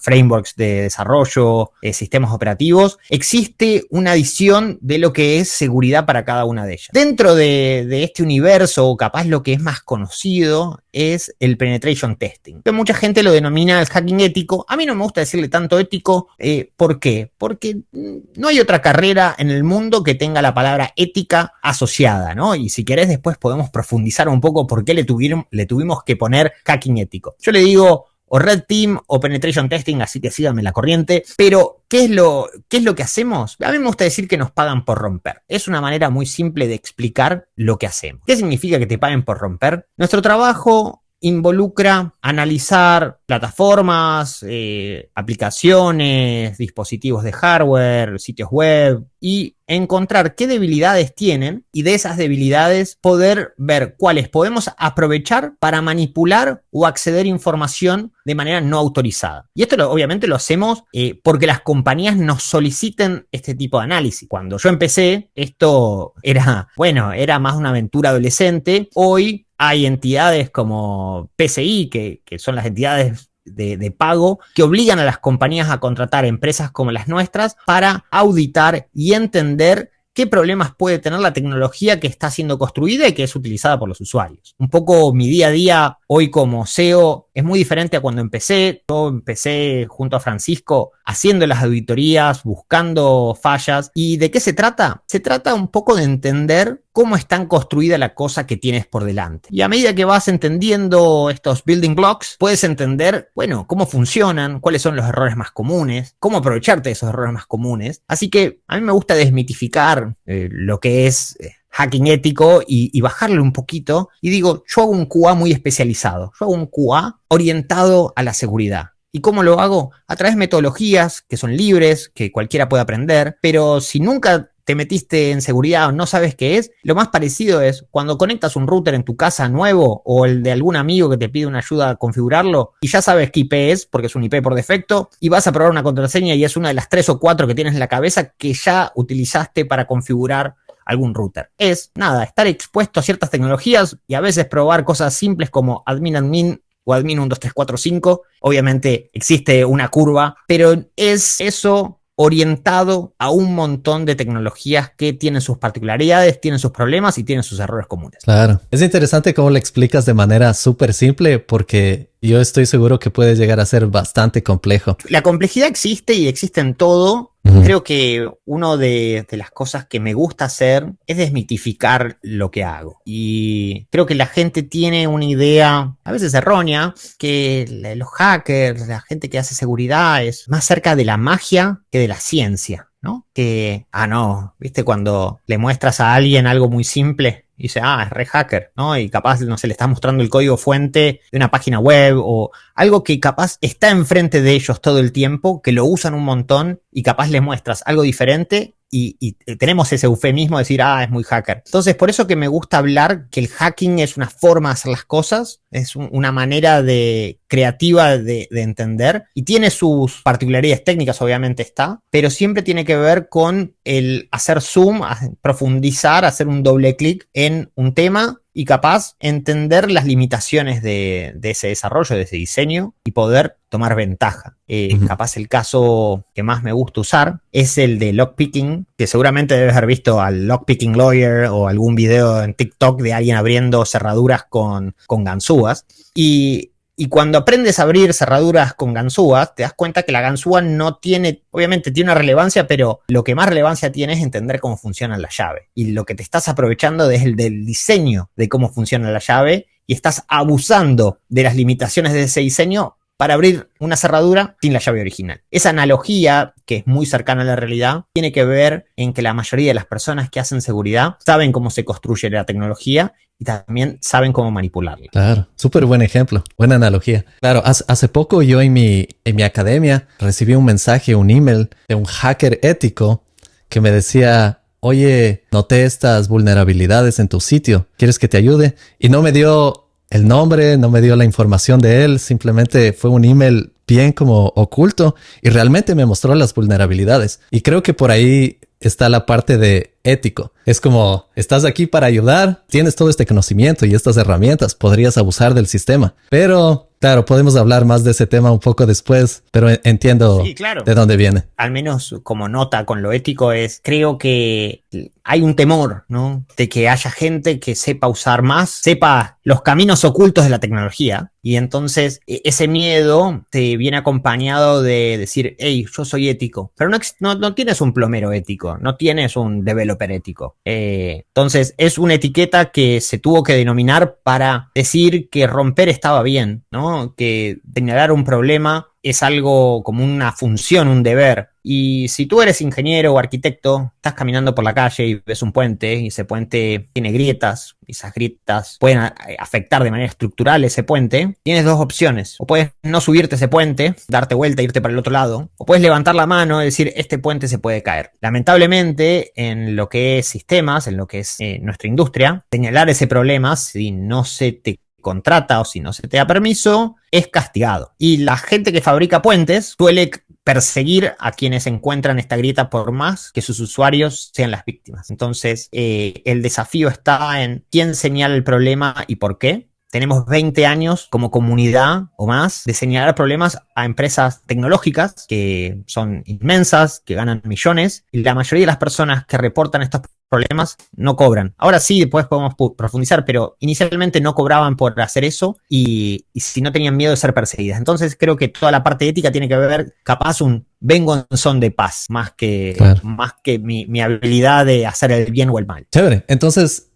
frameworks 0.00 0.54
de 0.56 0.82
desarrollo, 0.82 1.72
eh, 1.82 1.92
sistemas 1.92 2.32
operativos, 2.32 2.98
existe 3.08 3.84
una 3.90 4.14
visión 4.14 4.78
de 4.80 4.98
lo 4.98 5.12
que 5.12 5.40
es 5.40 5.48
seguridad 5.48 6.06
para 6.06 6.24
cada 6.24 6.44
una 6.44 6.64
de 6.64 6.74
ellas. 6.74 6.88
Dentro 6.92 7.34
de, 7.34 7.86
este 8.02 8.22
universo, 8.22 8.96
capaz 8.96 9.24
lo 9.24 9.42
que 9.42 9.52
es 9.52 9.60
más 9.60 9.80
conocido 9.80 10.80
es 10.92 11.34
el 11.40 11.56
penetration 11.56 12.16
testing, 12.16 12.62
que 12.62 12.72
mucha 12.72 12.94
gente 12.94 13.22
lo 13.22 13.32
denomina 13.32 13.80
el 13.80 13.86
hacking 13.86 14.20
ético. 14.20 14.64
A 14.68 14.76
mí 14.76 14.86
no 14.86 14.94
me 14.94 15.02
gusta 15.02 15.20
decirle 15.20 15.48
tanto 15.48 15.78
ético. 15.78 16.28
¿Por 16.76 17.00
qué? 17.00 17.30
Porque 17.36 17.78
no 17.92 18.48
hay 18.48 18.60
otra 18.60 18.80
carrera 18.80 19.34
en 19.38 19.50
el 19.50 19.64
mundo 19.64 20.02
que 20.02 20.14
tenga 20.14 20.42
la 20.42 20.47
palabra 20.54 20.92
ética 20.96 21.54
asociada, 21.62 22.34
¿no? 22.34 22.54
Y 22.54 22.68
si 22.68 22.84
querés 22.84 23.08
después 23.08 23.38
podemos 23.38 23.70
profundizar 23.70 24.28
un 24.28 24.40
poco 24.40 24.66
por 24.66 24.84
qué 24.84 24.94
le, 24.94 25.04
tuvieron, 25.04 25.46
le 25.50 25.66
tuvimos 25.66 26.02
que 26.04 26.16
poner 26.16 26.52
hacking 26.64 26.98
ético. 26.98 27.36
Yo 27.40 27.52
le 27.52 27.60
digo 27.60 28.06
o 28.28 28.38
Red 28.38 28.64
Team 28.68 28.98
o 29.06 29.20
Penetration 29.20 29.68
Testing, 29.68 30.02
así 30.02 30.20
que 30.20 30.30
síganme 30.30 30.62
la 30.62 30.72
corriente. 30.72 31.24
Pero, 31.36 31.82
¿qué 31.88 32.04
es, 32.04 32.10
lo, 32.10 32.48
¿qué 32.68 32.78
es 32.78 32.82
lo 32.82 32.94
que 32.94 33.02
hacemos? 33.02 33.56
A 33.60 33.72
mí 33.72 33.78
me 33.78 33.86
gusta 33.86 34.04
decir 34.04 34.28
que 34.28 34.36
nos 34.36 34.50
pagan 34.50 34.84
por 34.84 34.98
romper. 34.98 35.42
Es 35.48 35.68
una 35.68 35.80
manera 35.80 36.10
muy 36.10 36.26
simple 36.26 36.66
de 36.68 36.74
explicar 36.74 37.48
lo 37.56 37.78
que 37.78 37.86
hacemos. 37.86 38.22
¿Qué 38.26 38.36
significa 38.36 38.78
que 38.78 38.86
te 38.86 38.98
paguen 38.98 39.24
por 39.24 39.38
romper? 39.38 39.88
Nuestro 39.96 40.22
trabajo 40.22 41.02
involucra 41.20 42.14
analizar 42.22 43.18
plataformas, 43.26 44.44
eh, 44.46 45.10
aplicaciones, 45.14 46.56
dispositivos 46.58 47.24
de 47.24 47.32
hardware, 47.32 48.20
sitios 48.20 48.48
web 48.50 49.04
y 49.20 49.56
encontrar 49.66 50.34
qué 50.34 50.46
debilidades 50.46 51.14
tienen 51.14 51.66
y 51.72 51.82
de 51.82 51.94
esas 51.94 52.16
debilidades 52.16 52.96
poder 53.00 53.54
ver 53.58 53.96
cuáles 53.98 54.28
podemos 54.28 54.70
aprovechar 54.78 55.54
para 55.58 55.82
manipular 55.82 56.62
o 56.70 56.86
acceder 56.86 57.26
a 57.26 57.28
información 57.28 58.12
de 58.24 58.34
manera 58.34 58.60
no 58.60 58.78
autorizada. 58.78 59.50
Y 59.54 59.62
esto 59.62 59.90
obviamente 59.90 60.26
lo 60.26 60.36
hacemos 60.36 60.84
eh, 60.92 61.20
porque 61.22 61.46
las 61.46 61.60
compañías 61.60 62.16
nos 62.16 62.44
soliciten 62.44 63.26
este 63.32 63.54
tipo 63.54 63.78
de 63.78 63.84
análisis. 63.84 64.28
Cuando 64.28 64.56
yo 64.56 64.68
empecé, 64.68 65.30
esto 65.34 66.14
era, 66.22 66.68
bueno, 66.76 67.12
era 67.12 67.38
más 67.38 67.56
una 67.56 67.70
aventura 67.70 68.10
adolescente. 68.10 68.88
Hoy 68.94 69.47
hay 69.58 69.86
entidades 69.86 70.50
como 70.50 71.30
PCI, 71.36 71.90
que, 71.90 72.38
son 72.38 72.54
las 72.54 72.64
entidades 72.64 73.30
de, 73.44 73.90
pago 73.90 74.38
que 74.54 74.62
obligan 74.62 74.98
a 75.00 75.04
las 75.04 75.18
compañías 75.18 75.68
a 75.68 75.80
contratar 75.80 76.24
empresas 76.24 76.70
como 76.70 76.92
las 76.92 77.08
nuestras 77.08 77.56
para 77.66 78.04
auditar 78.10 78.88
y 78.94 79.14
entender 79.14 79.90
qué 80.18 80.26
problemas 80.26 80.74
puede 80.74 80.98
tener 80.98 81.20
la 81.20 81.32
tecnología 81.32 82.00
que 82.00 82.08
está 82.08 82.28
siendo 82.30 82.58
construida 82.58 83.06
y 83.06 83.12
que 83.12 83.22
es 83.22 83.36
utilizada 83.36 83.78
por 83.78 83.88
los 83.88 84.00
usuarios. 84.00 84.56
Un 84.58 84.68
poco 84.68 85.14
mi 85.14 85.28
día 85.28 85.46
a 85.46 85.50
día 85.50 85.98
hoy 86.08 86.28
como 86.28 86.66
SEO 86.66 87.28
es 87.34 87.44
muy 87.44 87.60
diferente 87.60 87.96
a 87.96 88.00
cuando 88.00 88.20
empecé. 88.20 88.82
Yo 88.88 89.06
empecé 89.06 89.86
junto 89.88 90.16
a 90.16 90.20
Francisco 90.20 90.90
haciendo 91.04 91.46
las 91.46 91.62
auditorías, 91.62 92.42
buscando 92.42 93.38
fallas. 93.40 93.92
¿Y 93.94 94.16
de 94.16 94.32
qué 94.32 94.40
se 94.40 94.52
trata? 94.52 95.04
Se 95.06 95.20
trata 95.20 95.54
un 95.54 95.68
poco 95.68 95.94
de 95.94 96.02
entender 96.02 96.82
cómo 96.98 97.14
están 97.14 97.46
construida 97.46 97.96
la 97.96 98.12
cosa 98.12 98.44
que 98.44 98.56
tienes 98.56 98.84
por 98.84 99.04
delante. 99.04 99.50
Y 99.52 99.60
a 99.60 99.68
medida 99.68 99.94
que 99.94 100.04
vas 100.04 100.26
entendiendo 100.26 101.30
estos 101.30 101.62
building 101.64 101.94
blocks, 101.94 102.34
puedes 102.40 102.64
entender, 102.64 103.30
bueno, 103.36 103.68
cómo 103.68 103.86
funcionan, 103.86 104.58
cuáles 104.58 104.82
son 104.82 104.96
los 104.96 105.06
errores 105.06 105.36
más 105.36 105.52
comunes, 105.52 106.16
cómo 106.18 106.38
aprovecharte 106.38 106.88
de 106.88 106.94
esos 106.94 107.10
errores 107.10 107.32
más 107.32 107.46
comunes. 107.46 108.02
Así 108.08 108.30
que 108.30 108.62
a 108.66 108.74
mí 108.74 108.82
me 108.84 108.90
gusta 108.90 109.14
desmitificar 109.14 110.16
eh, 110.26 110.48
lo 110.50 110.80
que 110.80 111.06
es 111.06 111.36
eh, 111.38 111.52
hacking 111.70 112.08
ético 112.08 112.62
y, 112.66 112.90
y, 112.92 113.00
bajarle 113.00 113.40
un 113.40 113.52
poquito. 113.52 114.08
Y 114.20 114.30
digo, 114.30 114.64
yo 114.66 114.82
hago 114.82 114.90
un 114.90 115.06
QA 115.06 115.34
muy 115.34 115.52
especializado. 115.52 116.32
Yo 116.40 116.46
hago 116.46 116.54
un 116.54 116.66
QA 116.66 117.20
orientado 117.28 118.12
a 118.16 118.24
la 118.24 118.34
seguridad. 118.34 118.86
¿Y 119.12 119.20
cómo 119.20 119.44
lo 119.44 119.60
hago? 119.60 119.92
A 120.08 120.16
través 120.16 120.34
de 120.34 120.40
metodologías 120.40 121.22
que 121.22 121.36
son 121.36 121.56
libres, 121.56 122.10
que 122.12 122.32
cualquiera 122.32 122.68
puede 122.68 122.82
aprender, 122.82 123.38
pero 123.40 123.80
si 123.80 124.00
nunca 124.00 124.50
te 124.68 124.74
metiste 124.74 125.30
en 125.30 125.40
seguridad 125.40 125.88
o 125.88 125.92
no 125.92 126.04
sabes 126.04 126.34
qué 126.34 126.58
es, 126.58 126.72
lo 126.82 126.94
más 126.94 127.08
parecido 127.08 127.62
es 127.62 127.86
cuando 127.90 128.18
conectas 128.18 128.54
un 128.54 128.66
router 128.66 128.92
en 128.92 129.02
tu 129.02 129.16
casa 129.16 129.48
nuevo 129.48 130.02
o 130.04 130.26
el 130.26 130.42
de 130.42 130.52
algún 130.52 130.76
amigo 130.76 131.08
que 131.08 131.16
te 131.16 131.30
pide 131.30 131.46
una 131.46 131.60
ayuda 131.60 131.88
a 131.88 131.96
configurarlo 131.96 132.74
y 132.82 132.88
ya 132.88 133.00
sabes 133.00 133.30
qué 133.30 133.40
IP 133.40 133.54
es 133.54 133.86
porque 133.86 134.08
es 134.08 134.14
un 134.14 134.24
IP 134.24 134.42
por 134.42 134.54
defecto 134.54 135.08
y 135.20 135.30
vas 135.30 135.46
a 135.46 135.52
probar 135.52 135.70
una 135.70 135.82
contraseña 135.82 136.34
y 136.34 136.44
es 136.44 136.54
una 136.58 136.68
de 136.68 136.74
las 136.74 136.90
tres 136.90 137.08
o 137.08 137.18
cuatro 137.18 137.46
que 137.46 137.54
tienes 137.54 137.72
en 137.72 137.80
la 137.80 137.88
cabeza 137.88 138.34
que 138.36 138.52
ya 138.52 138.92
utilizaste 138.94 139.64
para 139.64 139.86
configurar 139.86 140.56
algún 140.84 141.14
router. 141.14 141.48
Es 141.56 141.90
nada, 141.94 142.22
estar 142.22 142.46
expuesto 142.46 143.00
a 143.00 143.02
ciertas 143.02 143.30
tecnologías 143.30 143.96
y 144.06 144.16
a 144.16 144.20
veces 144.20 144.44
probar 144.48 144.84
cosas 144.84 145.14
simples 145.14 145.48
como 145.48 145.82
admin 145.86 146.16
admin 146.16 146.62
o 146.84 146.92
admin 146.92 147.16
12345. 147.16 148.22
Obviamente 148.40 149.08
existe 149.14 149.64
una 149.64 149.88
curva, 149.88 150.36
pero 150.46 150.74
es 150.94 151.40
eso 151.40 151.97
orientado 152.20 153.14
a 153.16 153.30
un 153.30 153.54
montón 153.54 154.04
de 154.04 154.16
tecnologías 154.16 154.90
que 154.90 155.12
tienen 155.12 155.40
sus 155.40 155.58
particularidades, 155.58 156.40
tienen 156.40 156.58
sus 156.58 156.72
problemas 156.72 157.16
y 157.16 157.22
tienen 157.22 157.44
sus 157.44 157.60
errores 157.60 157.86
comunes. 157.86 158.24
Claro. 158.24 158.60
Es 158.72 158.82
interesante 158.82 159.34
cómo 159.34 159.50
lo 159.50 159.56
explicas 159.56 160.04
de 160.04 160.14
manera 160.14 160.52
súper 160.52 160.94
simple 160.94 161.38
porque 161.38 162.10
yo 162.20 162.40
estoy 162.40 162.66
seguro 162.66 162.98
que 162.98 163.10
puede 163.10 163.36
llegar 163.36 163.60
a 163.60 163.66
ser 163.66 163.86
bastante 163.86 164.42
complejo. 164.42 164.96
La 165.08 165.22
complejidad 165.22 165.68
existe 165.68 166.14
y 166.14 166.28
existe 166.28 166.60
en 166.60 166.74
todo. 166.74 167.34
Creo 167.64 167.82
que 167.82 168.28
una 168.44 168.76
de, 168.76 169.26
las 169.30 169.50
cosas 169.50 169.86
que 169.86 170.00
me 170.00 170.12
gusta 170.12 170.44
hacer 170.44 170.92
es 171.06 171.16
desmitificar 171.16 172.18
lo 172.20 172.50
que 172.50 172.62
hago. 172.62 173.00
Y 173.06 173.86
creo 173.86 174.04
que 174.04 174.14
la 174.14 174.26
gente 174.26 174.62
tiene 174.62 175.06
una 175.06 175.24
idea, 175.24 175.96
a 176.04 176.12
veces 176.12 176.34
errónea, 176.34 176.94
que 177.18 177.94
los 177.96 178.08
hackers, 178.10 178.86
la 178.86 179.00
gente 179.00 179.30
que 179.30 179.38
hace 179.38 179.54
seguridad 179.54 180.22
es 180.22 180.46
más 180.48 180.64
cerca 180.64 180.94
de 180.94 181.06
la 181.06 181.16
magia 181.16 181.80
que 181.90 181.98
de 181.98 182.08
la 182.08 182.16
ciencia. 182.16 182.90
¿no? 183.00 183.26
Que, 183.32 183.86
ah, 183.92 184.06
no, 184.06 184.54
viste, 184.58 184.84
cuando 184.84 185.40
le 185.46 185.56
muestras 185.56 186.00
a 186.00 186.14
alguien 186.14 186.46
algo 186.46 186.68
muy 186.68 186.84
simple, 186.84 187.46
y 187.58 187.64
dice, 187.64 187.80
ah, 187.82 188.04
es 188.06 188.10
re 188.10 188.24
hacker, 188.24 188.72
¿no? 188.76 188.96
Y 188.96 189.10
capaz, 189.10 189.40
no 189.40 189.58
sé, 189.58 189.66
le 189.66 189.72
estás 189.72 189.88
mostrando 189.88 190.22
el 190.22 190.30
código 190.30 190.56
fuente 190.56 191.20
de 191.30 191.36
una 191.36 191.50
página 191.50 191.80
web 191.80 192.14
o 192.18 192.52
algo 192.74 193.02
que 193.02 193.18
capaz 193.18 193.58
está 193.60 193.90
enfrente 193.90 194.40
de 194.40 194.52
ellos 194.52 194.80
todo 194.80 195.00
el 195.00 195.12
tiempo, 195.12 195.60
que 195.60 195.72
lo 195.72 195.84
usan 195.84 196.14
un 196.14 196.24
montón 196.24 196.80
y 196.92 197.02
capaz 197.02 197.28
les 197.28 197.42
muestras 197.42 197.82
algo 197.84 198.02
diferente 198.02 198.76
y, 198.90 199.34
tenemos 199.58 199.92
ese 199.92 200.06
eufemismo 200.06 200.56
de 200.56 200.62
decir, 200.62 200.80
ah, 200.82 201.04
es 201.04 201.10
muy 201.10 201.22
hacker. 201.24 201.62
Entonces, 201.64 201.94
por 201.94 202.10
eso 202.10 202.26
que 202.26 202.36
me 202.36 202.48
gusta 202.48 202.78
hablar 202.78 203.28
que 203.28 203.40
el 203.40 203.48
hacking 203.48 203.98
es 203.98 204.16
una 204.16 204.30
forma 204.30 204.70
de 204.70 204.72
hacer 204.74 204.90
las 204.92 205.04
cosas, 205.04 205.60
es 205.70 205.94
una 205.96 206.32
manera 206.32 206.82
de, 206.82 207.37
creativa 207.48 208.18
de, 208.18 208.46
entender 208.50 209.24
y 209.34 209.42
tiene 209.42 209.70
sus 209.70 210.22
particularidades 210.22 210.84
técnicas, 210.84 211.20
obviamente 211.22 211.62
está, 211.62 212.00
pero 212.10 212.30
siempre 212.30 212.62
tiene 212.62 212.84
que 212.84 212.96
ver 212.96 213.28
con 213.28 213.74
el 213.84 214.28
hacer 214.30 214.60
zoom, 214.60 215.00
profundizar, 215.40 216.24
hacer 216.24 216.46
un 216.46 216.62
doble 216.62 216.96
clic 216.96 217.28
en 217.32 217.70
un 217.74 217.94
tema 217.94 218.40
y 218.52 218.64
capaz 218.64 219.14
entender 219.20 219.88
las 219.88 220.04
limitaciones 220.04 220.82
de, 220.82 221.38
ese 221.42 221.68
desarrollo, 221.68 222.16
de 222.16 222.22
ese 222.22 222.36
diseño 222.36 222.94
y 223.04 223.12
poder 223.12 223.56
tomar 223.68 223.94
ventaja. 223.94 224.56
Eh, 224.66 224.98
capaz 225.06 225.36
el 225.36 225.48
caso 225.48 226.24
que 226.34 226.42
más 226.42 226.64
me 226.64 226.72
gusta 226.72 227.00
usar 227.00 227.40
es 227.52 227.78
el 227.78 228.00
de 228.00 228.12
lockpicking, 228.12 228.86
que 228.96 229.06
seguramente 229.06 229.54
debes 229.54 229.76
haber 229.76 229.86
visto 229.86 230.20
al 230.20 230.48
lockpicking 230.48 230.98
lawyer 230.98 231.44
o 231.44 231.68
algún 231.68 231.94
video 231.94 232.42
en 232.42 232.54
TikTok 232.54 233.00
de 233.00 233.12
alguien 233.12 233.36
abriendo 233.36 233.84
cerraduras 233.84 234.44
con, 234.48 234.96
con 235.06 235.22
ganzúas. 235.22 235.86
Y 236.12 236.72
y 237.00 237.06
cuando 237.06 237.38
aprendes 237.38 237.78
a 237.78 237.84
abrir 237.84 238.12
cerraduras 238.12 238.74
con 238.74 238.92
ganzúas, 238.92 239.54
te 239.54 239.62
das 239.62 239.72
cuenta 239.72 240.02
que 240.02 240.10
la 240.10 240.20
ganzúa 240.20 240.62
no 240.62 240.96
tiene, 240.96 241.44
obviamente 241.52 241.92
tiene 241.92 242.10
una 242.10 242.18
relevancia, 242.18 242.66
pero 242.66 243.02
lo 243.06 243.22
que 243.22 243.36
más 243.36 243.48
relevancia 243.48 243.92
tiene 243.92 244.14
es 244.14 244.20
entender 244.20 244.58
cómo 244.58 244.76
funciona 244.76 245.16
la 245.16 245.28
llave. 245.30 245.68
Y 245.76 245.92
lo 245.92 246.04
que 246.04 246.16
te 246.16 246.24
estás 246.24 246.48
aprovechando 246.48 247.08
es 247.08 247.22
el 247.22 247.36
del 247.36 247.64
diseño 247.64 248.30
de 248.34 248.48
cómo 248.48 248.72
funciona 248.72 249.12
la 249.12 249.20
llave 249.20 249.68
y 249.86 249.94
estás 249.94 250.24
abusando 250.26 251.20
de 251.28 251.44
las 251.44 251.54
limitaciones 251.54 252.14
de 252.14 252.24
ese 252.24 252.40
diseño 252.40 252.97
para 253.18 253.34
abrir 253.34 253.68
una 253.80 253.96
cerradura 253.96 254.56
sin 254.62 254.72
la 254.72 254.78
llave 254.78 255.00
original. 255.00 255.42
Esa 255.50 255.70
analogía, 255.70 256.54
que 256.64 256.76
es 256.76 256.86
muy 256.86 257.04
cercana 257.04 257.42
a 257.42 257.44
la 257.44 257.56
realidad, 257.56 258.04
tiene 258.14 258.32
que 258.32 258.44
ver 258.44 258.86
en 258.96 259.12
que 259.12 259.22
la 259.22 259.34
mayoría 259.34 259.68
de 259.68 259.74
las 259.74 259.86
personas 259.86 260.30
que 260.30 260.40
hacen 260.40 260.62
seguridad 260.62 261.16
saben 261.26 261.52
cómo 261.52 261.68
se 261.68 261.84
construye 261.84 262.30
la 262.30 262.46
tecnología 262.46 263.12
y 263.36 263.44
también 263.44 263.98
saben 264.00 264.32
cómo 264.32 264.50
manipularla. 264.52 265.08
Claro, 265.10 265.48
súper 265.56 265.84
buen 265.84 266.00
ejemplo, 266.00 266.44
buena 266.56 266.76
analogía. 266.76 267.24
Claro, 267.40 267.62
hace 267.64 268.08
poco 268.08 268.42
yo 268.42 268.60
en 268.60 268.72
mi, 268.72 269.08
en 269.24 269.36
mi 269.36 269.42
academia 269.42 270.06
recibí 270.20 270.54
un 270.54 270.64
mensaje, 270.64 271.16
un 271.16 271.30
email 271.30 271.70
de 271.88 271.96
un 271.96 272.04
hacker 272.04 272.60
ético 272.62 273.24
que 273.68 273.80
me 273.80 273.90
decía, 273.90 274.60
oye, 274.78 275.44
noté 275.50 275.84
estas 275.84 276.28
vulnerabilidades 276.28 277.18
en 277.18 277.28
tu 277.28 277.40
sitio, 277.40 277.88
¿quieres 277.96 278.20
que 278.20 278.28
te 278.28 278.36
ayude? 278.36 278.76
Y 279.00 279.08
no 279.08 279.22
me 279.22 279.32
dio 279.32 279.87
el 280.10 280.26
nombre, 280.26 280.76
no 280.78 280.90
me 280.90 281.00
dio 281.00 281.16
la 281.16 281.24
información 281.24 281.80
de 281.80 282.04
él, 282.04 282.18
simplemente 282.18 282.92
fue 282.92 283.10
un 283.10 283.24
email 283.24 283.72
bien 283.86 284.12
como 284.12 284.52
oculto 284.54 285.14
y 285.42 285.50
realmente 285.50 285.94
me 285.94 286.06
mostró 286.06 286.34
las 286.34 286.54
vulnerabilidades. 286.54 287.40
Y 287.50 287.62
creo 287.62 287.82
que 287.82 287.94
por 287.94 288.10
ahí 288.10 288.58
está 288.80 289.08
la 289.08 289.26
parte 289.26 289.58
de 289.58 289.94
ético. 290.04 290.52
Es 290.64 290.80
como, 290.80 291.26
estás 291.34 291.64
aquí 291.64 291.86
para 291.86 292.06
ayudar, 292.06 292.64
tienes 292.68 292.96
todo 292.96 293.10
este 293.10 293.26
conocimiento 293.26 293.86
y 293.86 293.94
estas 293.94 294.16
herramientas, 294.16 294.74
podrías 294.74 295.18
abusar 295.18 295.54
del 295.54 295.66
sistema. 295.66 296.14
Pero 296.30 296.88
Claro, 297.00 297.24
podemos 297.24 297.54
hablar 297.54 297.84
más 297.84 298.02
de 298.02 298.10
ese 298.10 298.26
tema 298.26 298.50
un 298.50 298.58
poco 298.58 298.84
después, 298.84 299.44
pero 299.52 299.68
entiendo 299.84 300.42
de 300.42 300.94
dónde 300.94 301.16
viene. 301.16 301.44
Al 301.56 301.70
menos 301.70 302.16
como 302.24 302.48
nota 302.48 302.84
con 302.86 303.02
lo 303.02 303.12
ético 303.12 303.52
es, 303.52 303.80
creo 303.84 304.18
que 304.18 304.82
hay 305.28 305.42
un 305.42 305.54
temor, 305.54 306.06
¿no? 306.08 306.46
De 306.56 306.70
que 306.70 306.88
haya 306.88 307.10
gente 307.10 307.60
que 307.60 307.74
sepa 307.74 308.08
usar 308.08 308.40
más, 308.40 308.70
sepa 308.70 309.38
los 309.44 309.60
caminos 309.60 310.02
ocultos 310.04 310.44
de 310.44 310.50
la 310.50 310.58
tecnología. 310.58 311.32
Y 311.42 311.56
entonces 311.56 312.20
e, 312.26 312.40
ese 312.44 312.66
miedo 312.66 313.44
te 313.50 313.76
viene 313.76 313.98
acompañado 313.98 314.82
de 314.82 315.18
decir, 315.18 315.54
hey, 315.58 315.84
yo 315.94 316.06
soy 316.06 316.30
ético. 316.30 316.72
Pero 316.78 316.90
no, 317.20 317.34
no, 317.34 317.54
tienes 317.54 317.82
un 317.82 317.92
plomero 317.92 318.32
ético, 318.32 318.78
no 318.78 318.96
tienes 318.96 319.36
un 319.36 319.66
developer 319.66 320.10
ético. 320.10 320.56
Eh, 320.64 321.24
entonces 321.28 321.74
es 321.76 321.98
una 321.98 322.14
etiqueta 322.14 322.70
que 322.70 323.02
se 323.02 323.18
tuvo 323.18 323.42
que 323.42 323.52
denominar 323.52 324.20
para 324.22 324.70
decir 324.74 325.28
que 325.28 325.46
romper 325.46 325.90
estaba 325.90 326.22
bien, 326.22 326.64
¿no? 326.70 327.14
Que 327.14 327.58
señalar 327.74 328.12
un 328.12 328.24
problema 328.24 328.88
es 329.10 329.22
algo 329.22 329.82
como 329.82 330.04
una 330.04 330.32
función, 330.32 330.88
un 330.88 331.02
deber. 331.02 331.50
Y 331.62 332.08
si 332.08 332.26
tú 332.26 332.40
eres 332.40 332.60
ingeniero 332.60 333.12
o 333.12 333.18
arquitecto, 333.18 333.92
estás 333.96 334.14
caminando 334.14 334.54
por 334.54 334.64
la 334.64 334.74
calle 334.74 335.06
y 335.06 335.22
ves 335.26 335.42
un 335.42 335.52
puente 335.52 335.96
y 335.96 336.06
ese 336.06 336.24
puente 336.24 336.88
tiene 336.92 337.12
grietas, 337.12 337.76
y 337.86 337.92
esas 337.92 338.14
grietas 338.14 338.76
pueden 338.80 339.00
eh, 339.00 339.36
afectar 339.38 339.84
de 339.84 339.90
manera 339.90 340.08
estructural 340.08 340.64
ese 340.64 340.82
puente, 340.82 341.36
tienes 341.42 341.64
dos 341.64 341.78
opciones. 341.80 342.36
O 342.38 342.46
puedes 342.46 342.70
no 342.82 343.00
subirte 343.00 343.34
ese 343.34 343.48
puente, 343.48 343.94
darte 344.08 344.34
vuelta, 344.34 344.62
e 344.62 344.64
irte 344.64 344.80
para 344.80 344.92
el 344.92 344.98
otro 344.98 345.12
lado, 345.12 345.50
o 345.58 345.66
puedes 345.66 345.82
levantar 345.82 346.14
la 346.14 346.26
mano 346.26 346.62
y 346.62 346.66
decir, 346.66 346.92
este 346.96 347.18
puente 347.18 347.48
se 347.48 347.58
puede 347.58 347.82
caer. 347.82 348.12
Lamentablemente, 348.20 349.32
en 349.34 349.76
lo 349.76 349.88
que 349.88 350.18
es 350.18 350.26
sistemas, 350.26 350.86
en 350.86 350.96
lo 350.96 351.06
que 351.06 351.20
es 351.20 351.36
eh, 351.40 351.58
nuestra 351.62 351.88
industria, 351.88 352.44
señalar 352.50 352.88
ese 352.88 353.06
problema 353.06 353.56
si 353.56 353.90
no 353.90 354.24
se 354.24 354.52
te 354.52 354.80
contrata 355.00 355.60
o 355.60 355.64
si 355.64 355.80
no 355.80 355.92
se 355.92 356.06
te 356.08 356.16
da 356.16 356.26
permiso, 356.26 356.96
es 357.10 357.28
castigado. 357.28 357.94
Y 357.98 358.18
la 358.18 358.36
gente 358.36 358.72
que 358.72 358.80
fabrica 358.80 359.22
puentes 359.22 359.74
suele 359.78 360.10
perseguir 360.44 361.12
a 361.18 361.32
quienes 361.32 361.66
encuentran 361.66 362.18
esta 362.18 362.36
grieta 362.36 362.70
por 362.70 362.90
más 362.90 363.32
que 363.32 363.42
sus 363.42 363.60
usuarios 363.60 364.30
sean 364.32 364.50
las 364.50 364.64
víctimas. 364.64 365.10
Entonces, 365.10 365.68
eh, 365.72 366.22
el 366.24 366.40
desafío 366.40 366.88
está 366.88 367.42
en 367.42 367.66
quién 367.70 367.94
señala 367.94 368.34
el 368.34 368.44
problema 368.44 369.04
y 369.08 369.16
por 369.16 369.38
qué. 369.38 369.68
Tenemos 369.90 370.26
20 370.26 370.66
años 370.66 371.08
como 371.10 371.30
comunidad 371.30 372.04
o 372.16 372.26
más 372.26 372.64
de 372.64 372.74
señalar 372.74 373.14
problemas 373.14 373.58
a 373.74 373.86
empresas 373.86 374.42
tecnológicas 374.46 375.26
que 375.26 375.82
son 375.86 376.22
inmensas, 376.26 377.00
que 377.04 377.14
ganan 377.14 377.40
millones, 377.44 378.04
y 378.12 378.22
la 378.22 378.34
mayoría 378.34 378.62
de 378.62 378.66
las 378.66 378.76
personas 378.76 379.24
que 379.24 379.38
reportan 379.38 379.80
estos 379.80 380.02
problemas 380.28 380.76
no 380.96 381.16
cobran. 381.16 381.54
Ahora 381.58 381.80
sí, 381.80 382.00
después 382.00 382.26
podemos 382.26 382.54
profundizar, 382.76 383.24
pero 383.24 383.56
inicialmente 383.60 384.20
no 384.20 384.34
cobraban 384.34 384.76
por 384.76 385.00
hacer 385.00 385.24
eso 385.24 385.56
y, 385.68 386.26
si 386.34 386.60
no 386.60 386.72
tenían 386.72 386.96
miedo 386.96 387.10
de 387.10 387.16
ser 387.16 387.34
perseguidas. 387.34 387.78
Entonces 387.78 388.16
creo 388.18 388.36
que 388.36 388.48
toda 388.48 388.70
la 388.72 388.82
parte 388.82 389.08
ética 389.08 389.32
tiene 389.32 389.48
que 389.48 389.56
ver 389.56 389.94
capaz 390.02 390.40
un 390.40 390.66
vengo 390.80 391.16
en 391.16 391.36
son 391.36 391.58
de 391.58 391.72
paz, 391.72 392.06
más 392.08 392.32
que, 392.32 392.76
más 393.02 393.32
que 393.42 393.58
mi, 393.58 394.00
habilidad 394.00 394.64
de 394.64 394.86
hacer 394.86 395.10
el 395.10 395.32
bien 395.32 395.50
o 395.50 395.58
el 395.58 395.66
mal. 395.66 395.86
Chévere. 395.90 396.24
Entonces, 396.28 396.90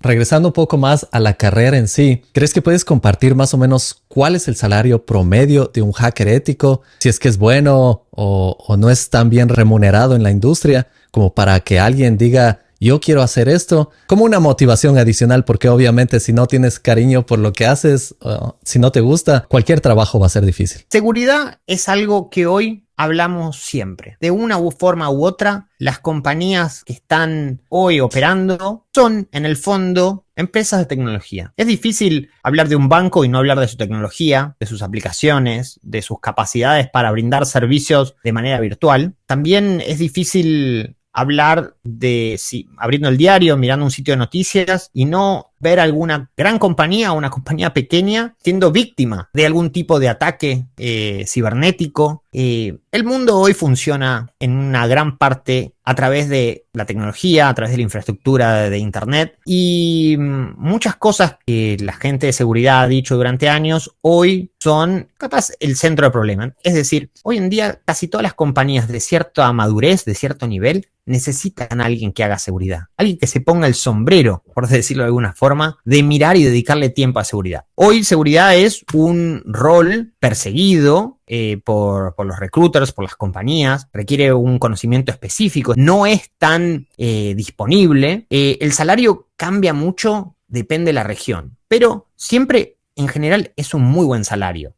regresando 0.00 0.48
un 0.48 0.52
poco 0.54 0.78
más 0.78 1.06
a 1.12 1.20
la 1.20 1.34
carrera 1.34 1.76
en 1.76 1.88
sí, 1.88 2.22
¿crees 2.32 2.54
que 2.54 2.62
puedes 2.62 2.84
compartir 2.84 3.34
más 3.34 3.52
o 3.52 3.58
menos 3.58 4.04
cuál 4.08 4.36
es 4.36 4.48
el 4.48 4.56
salario 4.56 5.04
promedio 5.04 5.70
de 5.72 5.82
un 5.82 5.92
hacker 5.92 6.28
ético? 6.28 6.80
Si 6.98 7.10
es 7.10 7.18
que 7.18 7.28
es 7.28 7.36
bueno 7.36 8.06
o, 8.10 8.56
o 8.58 8.76
no 8.78 8.88
es 8.88 9.10
tan 9.10 9.28
bien 9.28 9.50
remunerado 9.50 10.16
en 10.16 10.22
la 10.22 10.30
industria 10.30 10.86
como 11.10 11.34
para 11.34 11.60
que 11.60 11.80
alguien 11.80 12.16
diga, 12.16 12.60
yo 12.80 12.98
quiero 12.98 13.20
hacer 13.20 13.48
esto, 13.48 13.90
como 14.06 14.24
una 14.24 14.40
motivación 14.40 14.96
adicional, 14.96 15.44
porque 15.44 15.68
obviamente 15.68 16.18
si 16.18 16.32
no 16.32 16.46
tienes 16.46 16.80
cariño 16.80 17.26
por 17.26 17.38
lo 17.38 17.52
que 17.52 17.66
haces, 17.66 18.16
si 18.64 18.78
no 18.78 18.90
te 18.90 19.00
gusta, 19.00 19.44
cualquier 19.48 19.80
trabajo 19.80 20.18
va 20.18 20.26
a 20.26 20.30
ser 20.30 20.46
difícil. 20.46 20.86
Seguridad 20.90 21.60
es 21.66 21.90
algo 21.90 22.30
que 22.30 22.46
hoy 22.46 22.86
hablamos 22.96 23.58
siempre. 23.58 24.16
De 24.20 24.30
una 24.30 24.58
u 24.58 24.70
forma 24.70 25.10
u 25.10 25.24
otra, 25.24 25.68
las 25.78 26.00
compañías 26.00 26.84
que 26.84 26.92
están 26.92 27.62
hoy 27.68 28.00
operando 28.00 28.86
son, 28.94 29.28
en 29.32 29.46
el 29.46 29.56
fondo, 29.56 30.26
empresas 30.36 30.80
de 30.80 30.86
tecnología. 30.86 31.52
Es 31.56 31.66
difícil 31.66 32.30
hablar 32.42 32.68
de 32.68 32.76
un 32.76 32.88
banco 32.88 33.24
y 33.24 33.28
no 33.28 33.38
hablar 33.38 33.58
de 33.60 33.68
su 33.68 33.76
tecnología, 33.76 34.56
de 34.58 34.66
sus 34.66 34.82
aplicaciones, 34.82 35.80
de 35.82 36.02
sus 36.02 36.20
capacidades 36.20 36.88
para 36.90 37.10
brindar 37.10 37.46
servicios 37.46 38.16
de 38.22 38.32
manera 38.32 38.60
virtual. 38.60 39.16
También 39.26 39.82
es 39.86 39.98
difícil 39.98 40.96
hablar 41.20 41.76
de 41.82 42.36
si 42.38 42.68
abriendo 42.76 43.08
el 43.08 43.16
diario, 43.16 43.56
mirando 43.56 43.84
un 43.84 43.90
sitio 43.90 44.12
de 44.12 44.18
noticias 44.18 44.90
y 44.92 45.04
no 45.04 45.49
ver 45.60 45.78
alguna 45.78 46.30
gran 46.36 46.58
compañía 46.58 47.12
o 47.12 47.18
una 47.18 47.30
compañía 47.30 47.72
pequeña 47.72 48.34
siendo 48.42 48.72
víctima 48.72 49.28
de 49.32 49.46
algún 49.46 49.70
tipo 49.70 50.00
de 50.00 50.08
ataque 50.08 50.66
eh, 50.76 51.24
cibernético. 51.28 52.24
Eh, 52.32 52.78
el 52.92 53.04
mundo 53.04 53.38
hoy 53.38 53.54
funciona 53.54 54.32
en 54.38 54.52
una 54.52 54.86
gran 54.86 55.18
parte 55.18 55.74
a 55.84 55.94
través 55.94 56.28
de 56.28 56.66
la 56.72 56.86
tecnología, 56.86 57.48
a 57.48 57.54
través 57.54 57.72
de 57.72 57.78
la 57.78 57.82
infraestructura 57.82 58.70
de 58.70 58.78
Internet 58.78 59.38
y 59.44 60.16
mm, 60.16 60.54
muchas 60.56 60.96
cosas 60.96 61.36
que 61.44 61.76
la 61.80 61.94
gente 61.94 62.26
de 62.26 62.32
seguridad 62.32 62.82
ha 62.82 62.88
dicho 62.88 63.16
durante 63.16 63.48
años 63.48 63.96
hoy 64.00 64.52
son 64.58 65.08
capaz 65.18 65.50
el 65.58 65.76
centro 65.76 66.04
del 66.04 66.12
problema. 66.12 66.54
Es 66.62 66.74
decir, 66.74 67.10
hoy 67.24 67.38
en 67.38 67.50
día 67.50 67.80
casi 67.84 68.08
todas 68.08 68.22
las 68.22 68.34
compañías 68.34 68.88
de 68.88 69.00
cierta 69.00 69.52
madurez, 69.52 70.04
de 70.04 70.14
cierto 70.14 70.46
nivel, 70.46 70.88
necesitan 71.06 71.80
a 71.80 71.86
alguien 71.86 72.12
que 72.12 72.22
haga 72.24 72.38
seguridad, 72.38 72.84
alguien 72.96 73.18
que 73.18 73.26
se 73.26 73.40
ponga 73.40 73.66
el 73.66 73.74
sombrero, 73.74 74.44
por 74.54 74.68
decirlo 74.68 75.02
de 75.02 75.08
alguna 75.08 75.32
forma, 75.32 75.49
de 75.84 76.02
mirar 76.02 76.36
y 76.36 76.44
dedicarle 76.44 76.90
tiempo 76.90 77.18
a 77.18 77.24
seguridad. 77.24 77.64
Hoy 77.74 78.04
seguridad 78.04 78.54
es 78.54 78.84
un 78.92 79.42
rol 79.46 80.12
perseguido 80.18 81.18
eh, 81.26 81.60
por, 81.64 82.14
los 82.26 82.38
recruiters, 82.38 82.92
por 82.92 83.04
las 83.04 83.14
compañías, 83.14 83.88
requiere 83.92 84.32
un 84.32 84.58
conocimiento 84.58 85.12
específico, 85.12 85.74
no 85.76 86.06
es 86.06 86.30
tan 86.38 86.88
eh, 86.98 87.34
disponible. 87.36 88.26
Eh, 88.30 88.58
el 88.60 88.72
salario 88.72 89.28
cambia 89.36 89.72
mucho, 89.72 90.34
depende 90.48 90.88
de 90.88 90.94
la 90.94 91.04
región, 91.04 91.56
pero 91.68 92.08
siempre 92.16 92.78
en 92.96 93.06
general 93.06 93.52
es 93.56 93.72
un 93.74 93.82
muy 93.82 94.04
buen 94.04 94.24
salario. 94.24 94.74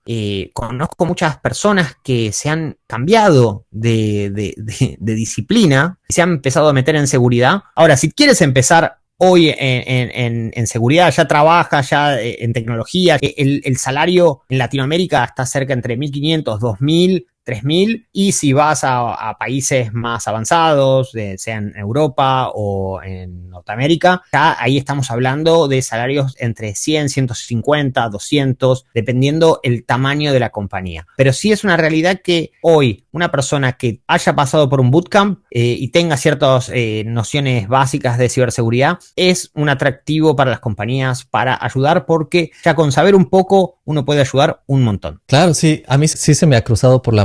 Conozco 0.52 1.06
muchas 1.06 1.38
personas 1.38 1.96
que 2.04 2.32
se 2.32 2.50
han 2.50 2.76
cambiado 2.86 3.64
de, 3.70 4.54
disciplina 5.00 5.98
y 6.08 6.12
se 6.12 6.22
han 6.22 6.32
empezado 6.32 6.68
a 6.68 6.72
meter 6.72 6.94
en 6.96 7.08
seguridad. 7.08 7.62
Ahora, 7.74 7.96
si 7.96 8.12
quieres 8.12 8.40
empezar 8.42 8.98
hoy 9.24 9.54
en, 9.56 10.66
seguridad, 10.66 11.12
ya 11.12 11.26
trabaja 11.26 11.80
ya 11.80 12.20
eh, 12.20 12.38
en 12.40 12.52
tecnología, 12.52 13.18
el, 13.20 13.62
el, 13.64 13.76
salario 13.76 14.40
en 14.48 14.58
Latinoamérica 14.58 15.24
está 15.24 15.46
cerca 15.46 15.72
entre 15.72 15.96
1.500, 15.96 16.58
2.000 16.58 17.26
3.000 17.44 18.06
y 18.12 18.32
si 18.32 18.52
vas 18.52 18.82
a, 18.84 19.36
países 19.38 19.92
más 19.92 20.28
avanzados, 20.28 21.12
sea 21.36 21.56
en 21.56 21.76
Europa 21.76 22.50
o 22.54 23.02
en 23.02 23.48
Norteamérica, 23.48 24.22
ya 24.32 24.56
ahí 24.58 24.78
estamos 24.78 25.10
hablando 25.10 25.68
de 25.68 25.82
salarios 25.82 26.34
entre 26.38 26.74
100, 26.74 27.08
150, 27.08 28.08
200, 28.08 28.86
dependiendo 28.94 29.60
el 29.62 29.84
tamaño 29.84 30.32
de 30.32 30.40
la 30.40 30.50
compañía. 30.50 31.06
Pero 31.16 31.32
sí 31.32 31.52
es 31.52 31.64
una 31.64 31.76
realidad 31.76 32.20
que 32.22 32.52
hoy 32.62 33.06
una 33.12 33.30
persona 33.30 33.72
que 33.72 34.00
haya 34.06 34.34
pasado 34.34 34.68
por 34.68 34.80
un 34.80 34.90
bootcamp 34.90 35.40
eh, 35.50 35.76
y 35.78 35.88
tenga 35.88 36.16
ciertas 36.16 36.70
eh, 36.72 37.04
nociones 37.06 37.68
básicas 37.68 38.18
de 38.18 38.28
ciberseguridad 38.28 38.98
es 39.16 39.50
un 39.54 39.68
atractivo 39.68 40.34
para 40.34 40.50
las 40.50 40.60
compañías 40.60 41.24
para 41.24 41.58
ayudar 41.60 42.06
porque 42.06 42.50
ya 42.64 42.74
con 42.74 42.92
saber 42.92 43.14
un 43.14 43.26
poco 43.26 43.80
uno 43.84 44.04
puede 44.04 44.20
ayudar 44.20 44.62
un 44.66 44.82
montón. 44.82 45.20
Claro, 45.26 45.54
sí, 45.54 45.82
a 45.86 45.98
mí 45.98 46.08
sí 46.08 46.34
se 46.34 46.46
me 46.46 46.56
ha 46.56 46.64
cruzado 46.64 47.02
por 47.02 47.14
la 47.14 47.24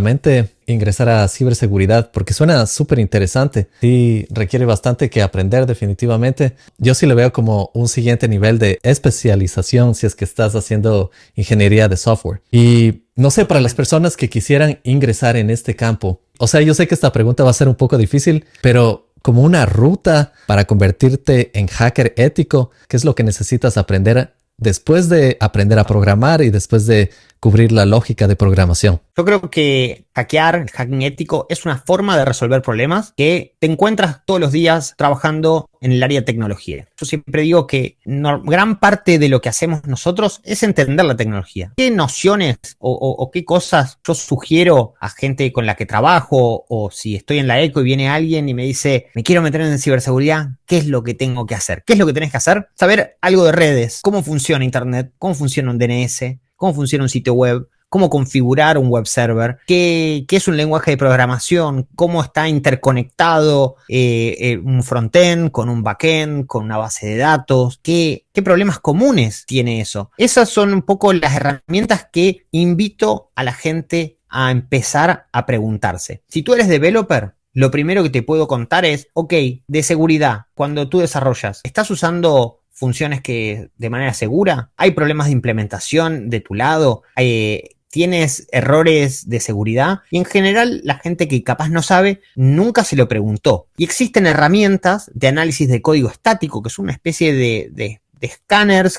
ingresar 0.65 1.09
a 1.09 1.27
ciberseguridad 1.27 2.11
porque 2.11 2.33
suena 2.33 2.65
súper 2.65 2.99
interesante 2.99 3.67
y 3.81 4.25
requiere 4.33 4.65
bastante 4.65 5.09
que 5.09 5.21
aprender 5.21 5.65
definitivamente. 5.65 6.55
Yo 6.77 6.93
sí 6.93 7.05
le 7.05 7.13
veo 7.13 7.33
como 7.33 7.71
un 7.73 7.87
siguiente 7.87 8.27
nivel 8.27 8.59
de 8.59 8.79
especialización 8.83 9.95
si 9.95 10.05
es 10.05 10.15
que 10.15 10.25
estás 10.25 10.55
haciendo 10.55 11.11
ingeniería 11.35 11.87
de 11.87 11.97
software. 11.97 12.41
Y 12.51 13.03
no 13.15 13.31
sé, 13.31 13.45
para 13.45 13.61
las 13.61 13.73
personas 13.73 14.17
que 14.17 14.29
quisieran 14.29 14.79
ingresar 14.83 15.37
en 15.37 15.49
este 15.49 15.75
campo, 15.75 16.21
o 16.37 16.47
sea, 16.47 16.61
yo 16.61 16.73
sé 16.73 16.87
que 16.87 16.95
esta 16.95 17.11
pregunta 17.11 17.43
va 17.43 17.49
a 17.49 17.53
ser 17.53 17.67
un 17.67 17.75
poco 17.75 17.97
difícil, 17.97 18.45
pero 18.61 19.09
como 19.21 19.41
una 19.41 19.65
ruta 19.65 20.33
para 20.45 20.65
convertirte 20.65 21.51
en 21.53 21.67
hacker 21.67 22.13
ético, 22.17 22.71
¿qué 22.87 22.97
es 22.97 23.03
lo 23.03 23.15
que 23.15 23.23
necesitas 23.23 23.77
aprender 23.77 24.33
después 24.57 25.07
de 25.09 25.37
aprender 25.39 25.79
a 25.79 25.85
programar 25.85 26.41
y 26.41 26.49
después 26.49 26.85
de 26.85 27.11
cubrir 27.39 27.71
la 27.71 27.85
lógica 27.85 28.27
de 28.27 28.35
programación. 28.35 29.01
Yo 29.15 29.25
creo 29.25 29.49
que 29.49 30.05
hackear, 30.13 30.55
el 30.55 30.69
hacking 30.69 31.01
ético, 31.01 31.45
es 31.49 31.65
una 31.65 31.77
forma 31.77 32.17
de 32.17 32.25
resolver 32.25 32.61
problemas 32.61 33.13
que 33.15 33.55
te 33.59 33.67
encuentras 33.67 34.25
todos 34.25 34.39
los 34.39 34.51
días 34.51 34.95
trabajando 34.97 35.69
en 35.81 35.91
el 35.91 36.03
área 36.03 36.21
de 36.21 36.25
tecnología. 36.25 36.87
Yo 36.97 37.05
siempre 37.05 37.43
digo 37.43 37.67
que 37.67 37.97
gran 38.05 38.79
parte 38.79 39.19
de 39.19 39.29
lo 39.29 39.41
que 39.41 39.49
hacemos 39.49 39.85
nosotros 39.85 40.41
es 40.43 40.63
entender 40.63 41.05
la 41.05 41.15
tecnología. 41.15 41.73
¿Qué 41.77 41.91
nociones 41.91 42.57
o, 42.79 43.29
qué 43.31 43.45
cosas 43.45 43.99
yo 44.05 44.13
sugiero 44.13 44.93
a 44.99 45.09
gente 45.09 45.51
con 45.51 45.65
la 45.65 45.75
que 45.75 45.85
trabajo 45.85 46.65
o 46.67 46.91
si 46.91 47.15
estoy 47.15 47.39
en 47.39 47.47
la 47.47 47.61
ECO 47.61 47.81
y 47.81 47.85
viene 47.85 48.09
alguien 48.09 48.49
y 48.49 48.53
me 48.53 48.63
dice, 48.63 49.07
me 49.13 49.23
quiero 49.23 49.41
meter 49.41 49.61
en 49.61 49.79
ciberseguridad, 49.79 50.49
¿qué 50.65 50.77
es 50.77 50.87
lo 50.87 51.03
que 51.03 51.13
tengo 51.13 51.45
que 51.45 51.55
hacer? 51.55 51.83
¿Qué 51.85 51.93
es 51.93 51.99
lo 51.99 52.05
que 52.05 52.13
tenés 52.13 52.31
que 52.31 52.37
hacer? 52.37 52.67
Saber 52.75 53.17
algo 53.21 53.45
de 53.45 53.51
redes, 53.51 53.99
cómo 54.01 54.23
funciona 54.23 54.65
Internet, 54.65 55.11
cómo 55.17 55.35
funciona 55.35 55.71
un 55.71 55.77
DNS, 55.77 56.37
cómo 56.57 56.73
funciona 56.73 57.05
un 57.05 57.09
sitio 57.09 57.33
web, 57.33 57.69
cómo 57.89 58.09
configurar 58.09 58.77
un 58.77 58.89
web 58.89 59.07
server, 59.07 59.59
qué, 59.65 60.25
es 60.29 60.47
un 60.47 60.57
lenguaje 60.57 60.91
de 60.91 60.97
programación, 60.97 61.87
cómo 61.95 62.21
está 62.21 62.49
interconectado 62.49 63.77
eh, 63.87 64.35
eh, 64.39 64.57
un 64.57 64.83
frontend 64.83 65.51
con 65.51 65.69
un 65.69 65.83
backend, 65.83 66.45
con 66.47 66.65
una 66.65 66.77
base 66.77 67.07
de 67.07 67.17
datos, 67.17 67.79
qué, 67.81 68.25
qué 68.33 68.41
problemas 68.41 68.79
comunes 68.79 69.45
tiene 69.45 69.79
eso. 69.79 70.11
Esas 70.17 70.49
son 70.49 70.73
un 70.73 70.81
poco 70.81 71.13
las 71.13 71.35
herramientas 71.35 72.07
que 72.11 72.45
invito 72.51 73.31
a 73.35 73.43
la 73.43 73.53
gente 73.53 74.17
a 74.29 74.51
empezar 74.51 75.27
a 75.31 75.45
preguntarse. 75.45 76.23
Si 76.27 76.43
tú 76.43 76.53
eres 76.53 76.67
developer, 76.67 77.35
lo 77.53 77.71
primero 77.71 78.03
que 78.03 78.09
te 78.09 78.21
puedo 78.21 78.47
contar 78.47 78.85
es, 78.85 79.07
ok, 79.13 79.33
de 79.67 79.83
seguridad, 79.83 80.41
cuando 80.53 80.89
tú 80.89 80.99
desarrollas, 80.99 81.61
¿estás 81.63 81.89
usando 81.89 82.59
funciones 82.77 83.21
que 83.21 83.69
de 83.77 83.89
manera 83.89 84.13
segura? 84.13 84.69
¿Hay 84.77 84.91
problemas 84.91 85.27
de 85.27 85.33
implementación 85.33 86.29
de 86.29 86.39
tu 86.41 86.53
lado? 86.53 87.01
Eh, 87.15 87.71
tienes 87.89 88.47
errores 88.51 89.27
de 89.27 89.39
seguridad 89.39 90.01
y 90.11 90.17
en 90.17 90.25
general 90.25 90.81
la 90.83 90.99
gente 90.99 91.27
que 91.27 91.43
capaz 91.43 91.69
no 91.69 91.81
sabe 91.81 92.21
nunca 92.35 92.83
se 92.83 92.95
lo 92.95 93.07
preguntó. 93.07 93.67
Y 93.77 93.83
existen 93.83 94.27
herramientas 94.27 95.09
de 95.15 95.27
análisis 95.27 95.67
de 95.67 95.81
código 95.81 96.09
estático, 96.09 96.61
que 96.61 96.69
es 96.69 96.77
una 96.77 96.91
especie 96.91 97.33
de, 97.33 97.69
de 97.71 98.01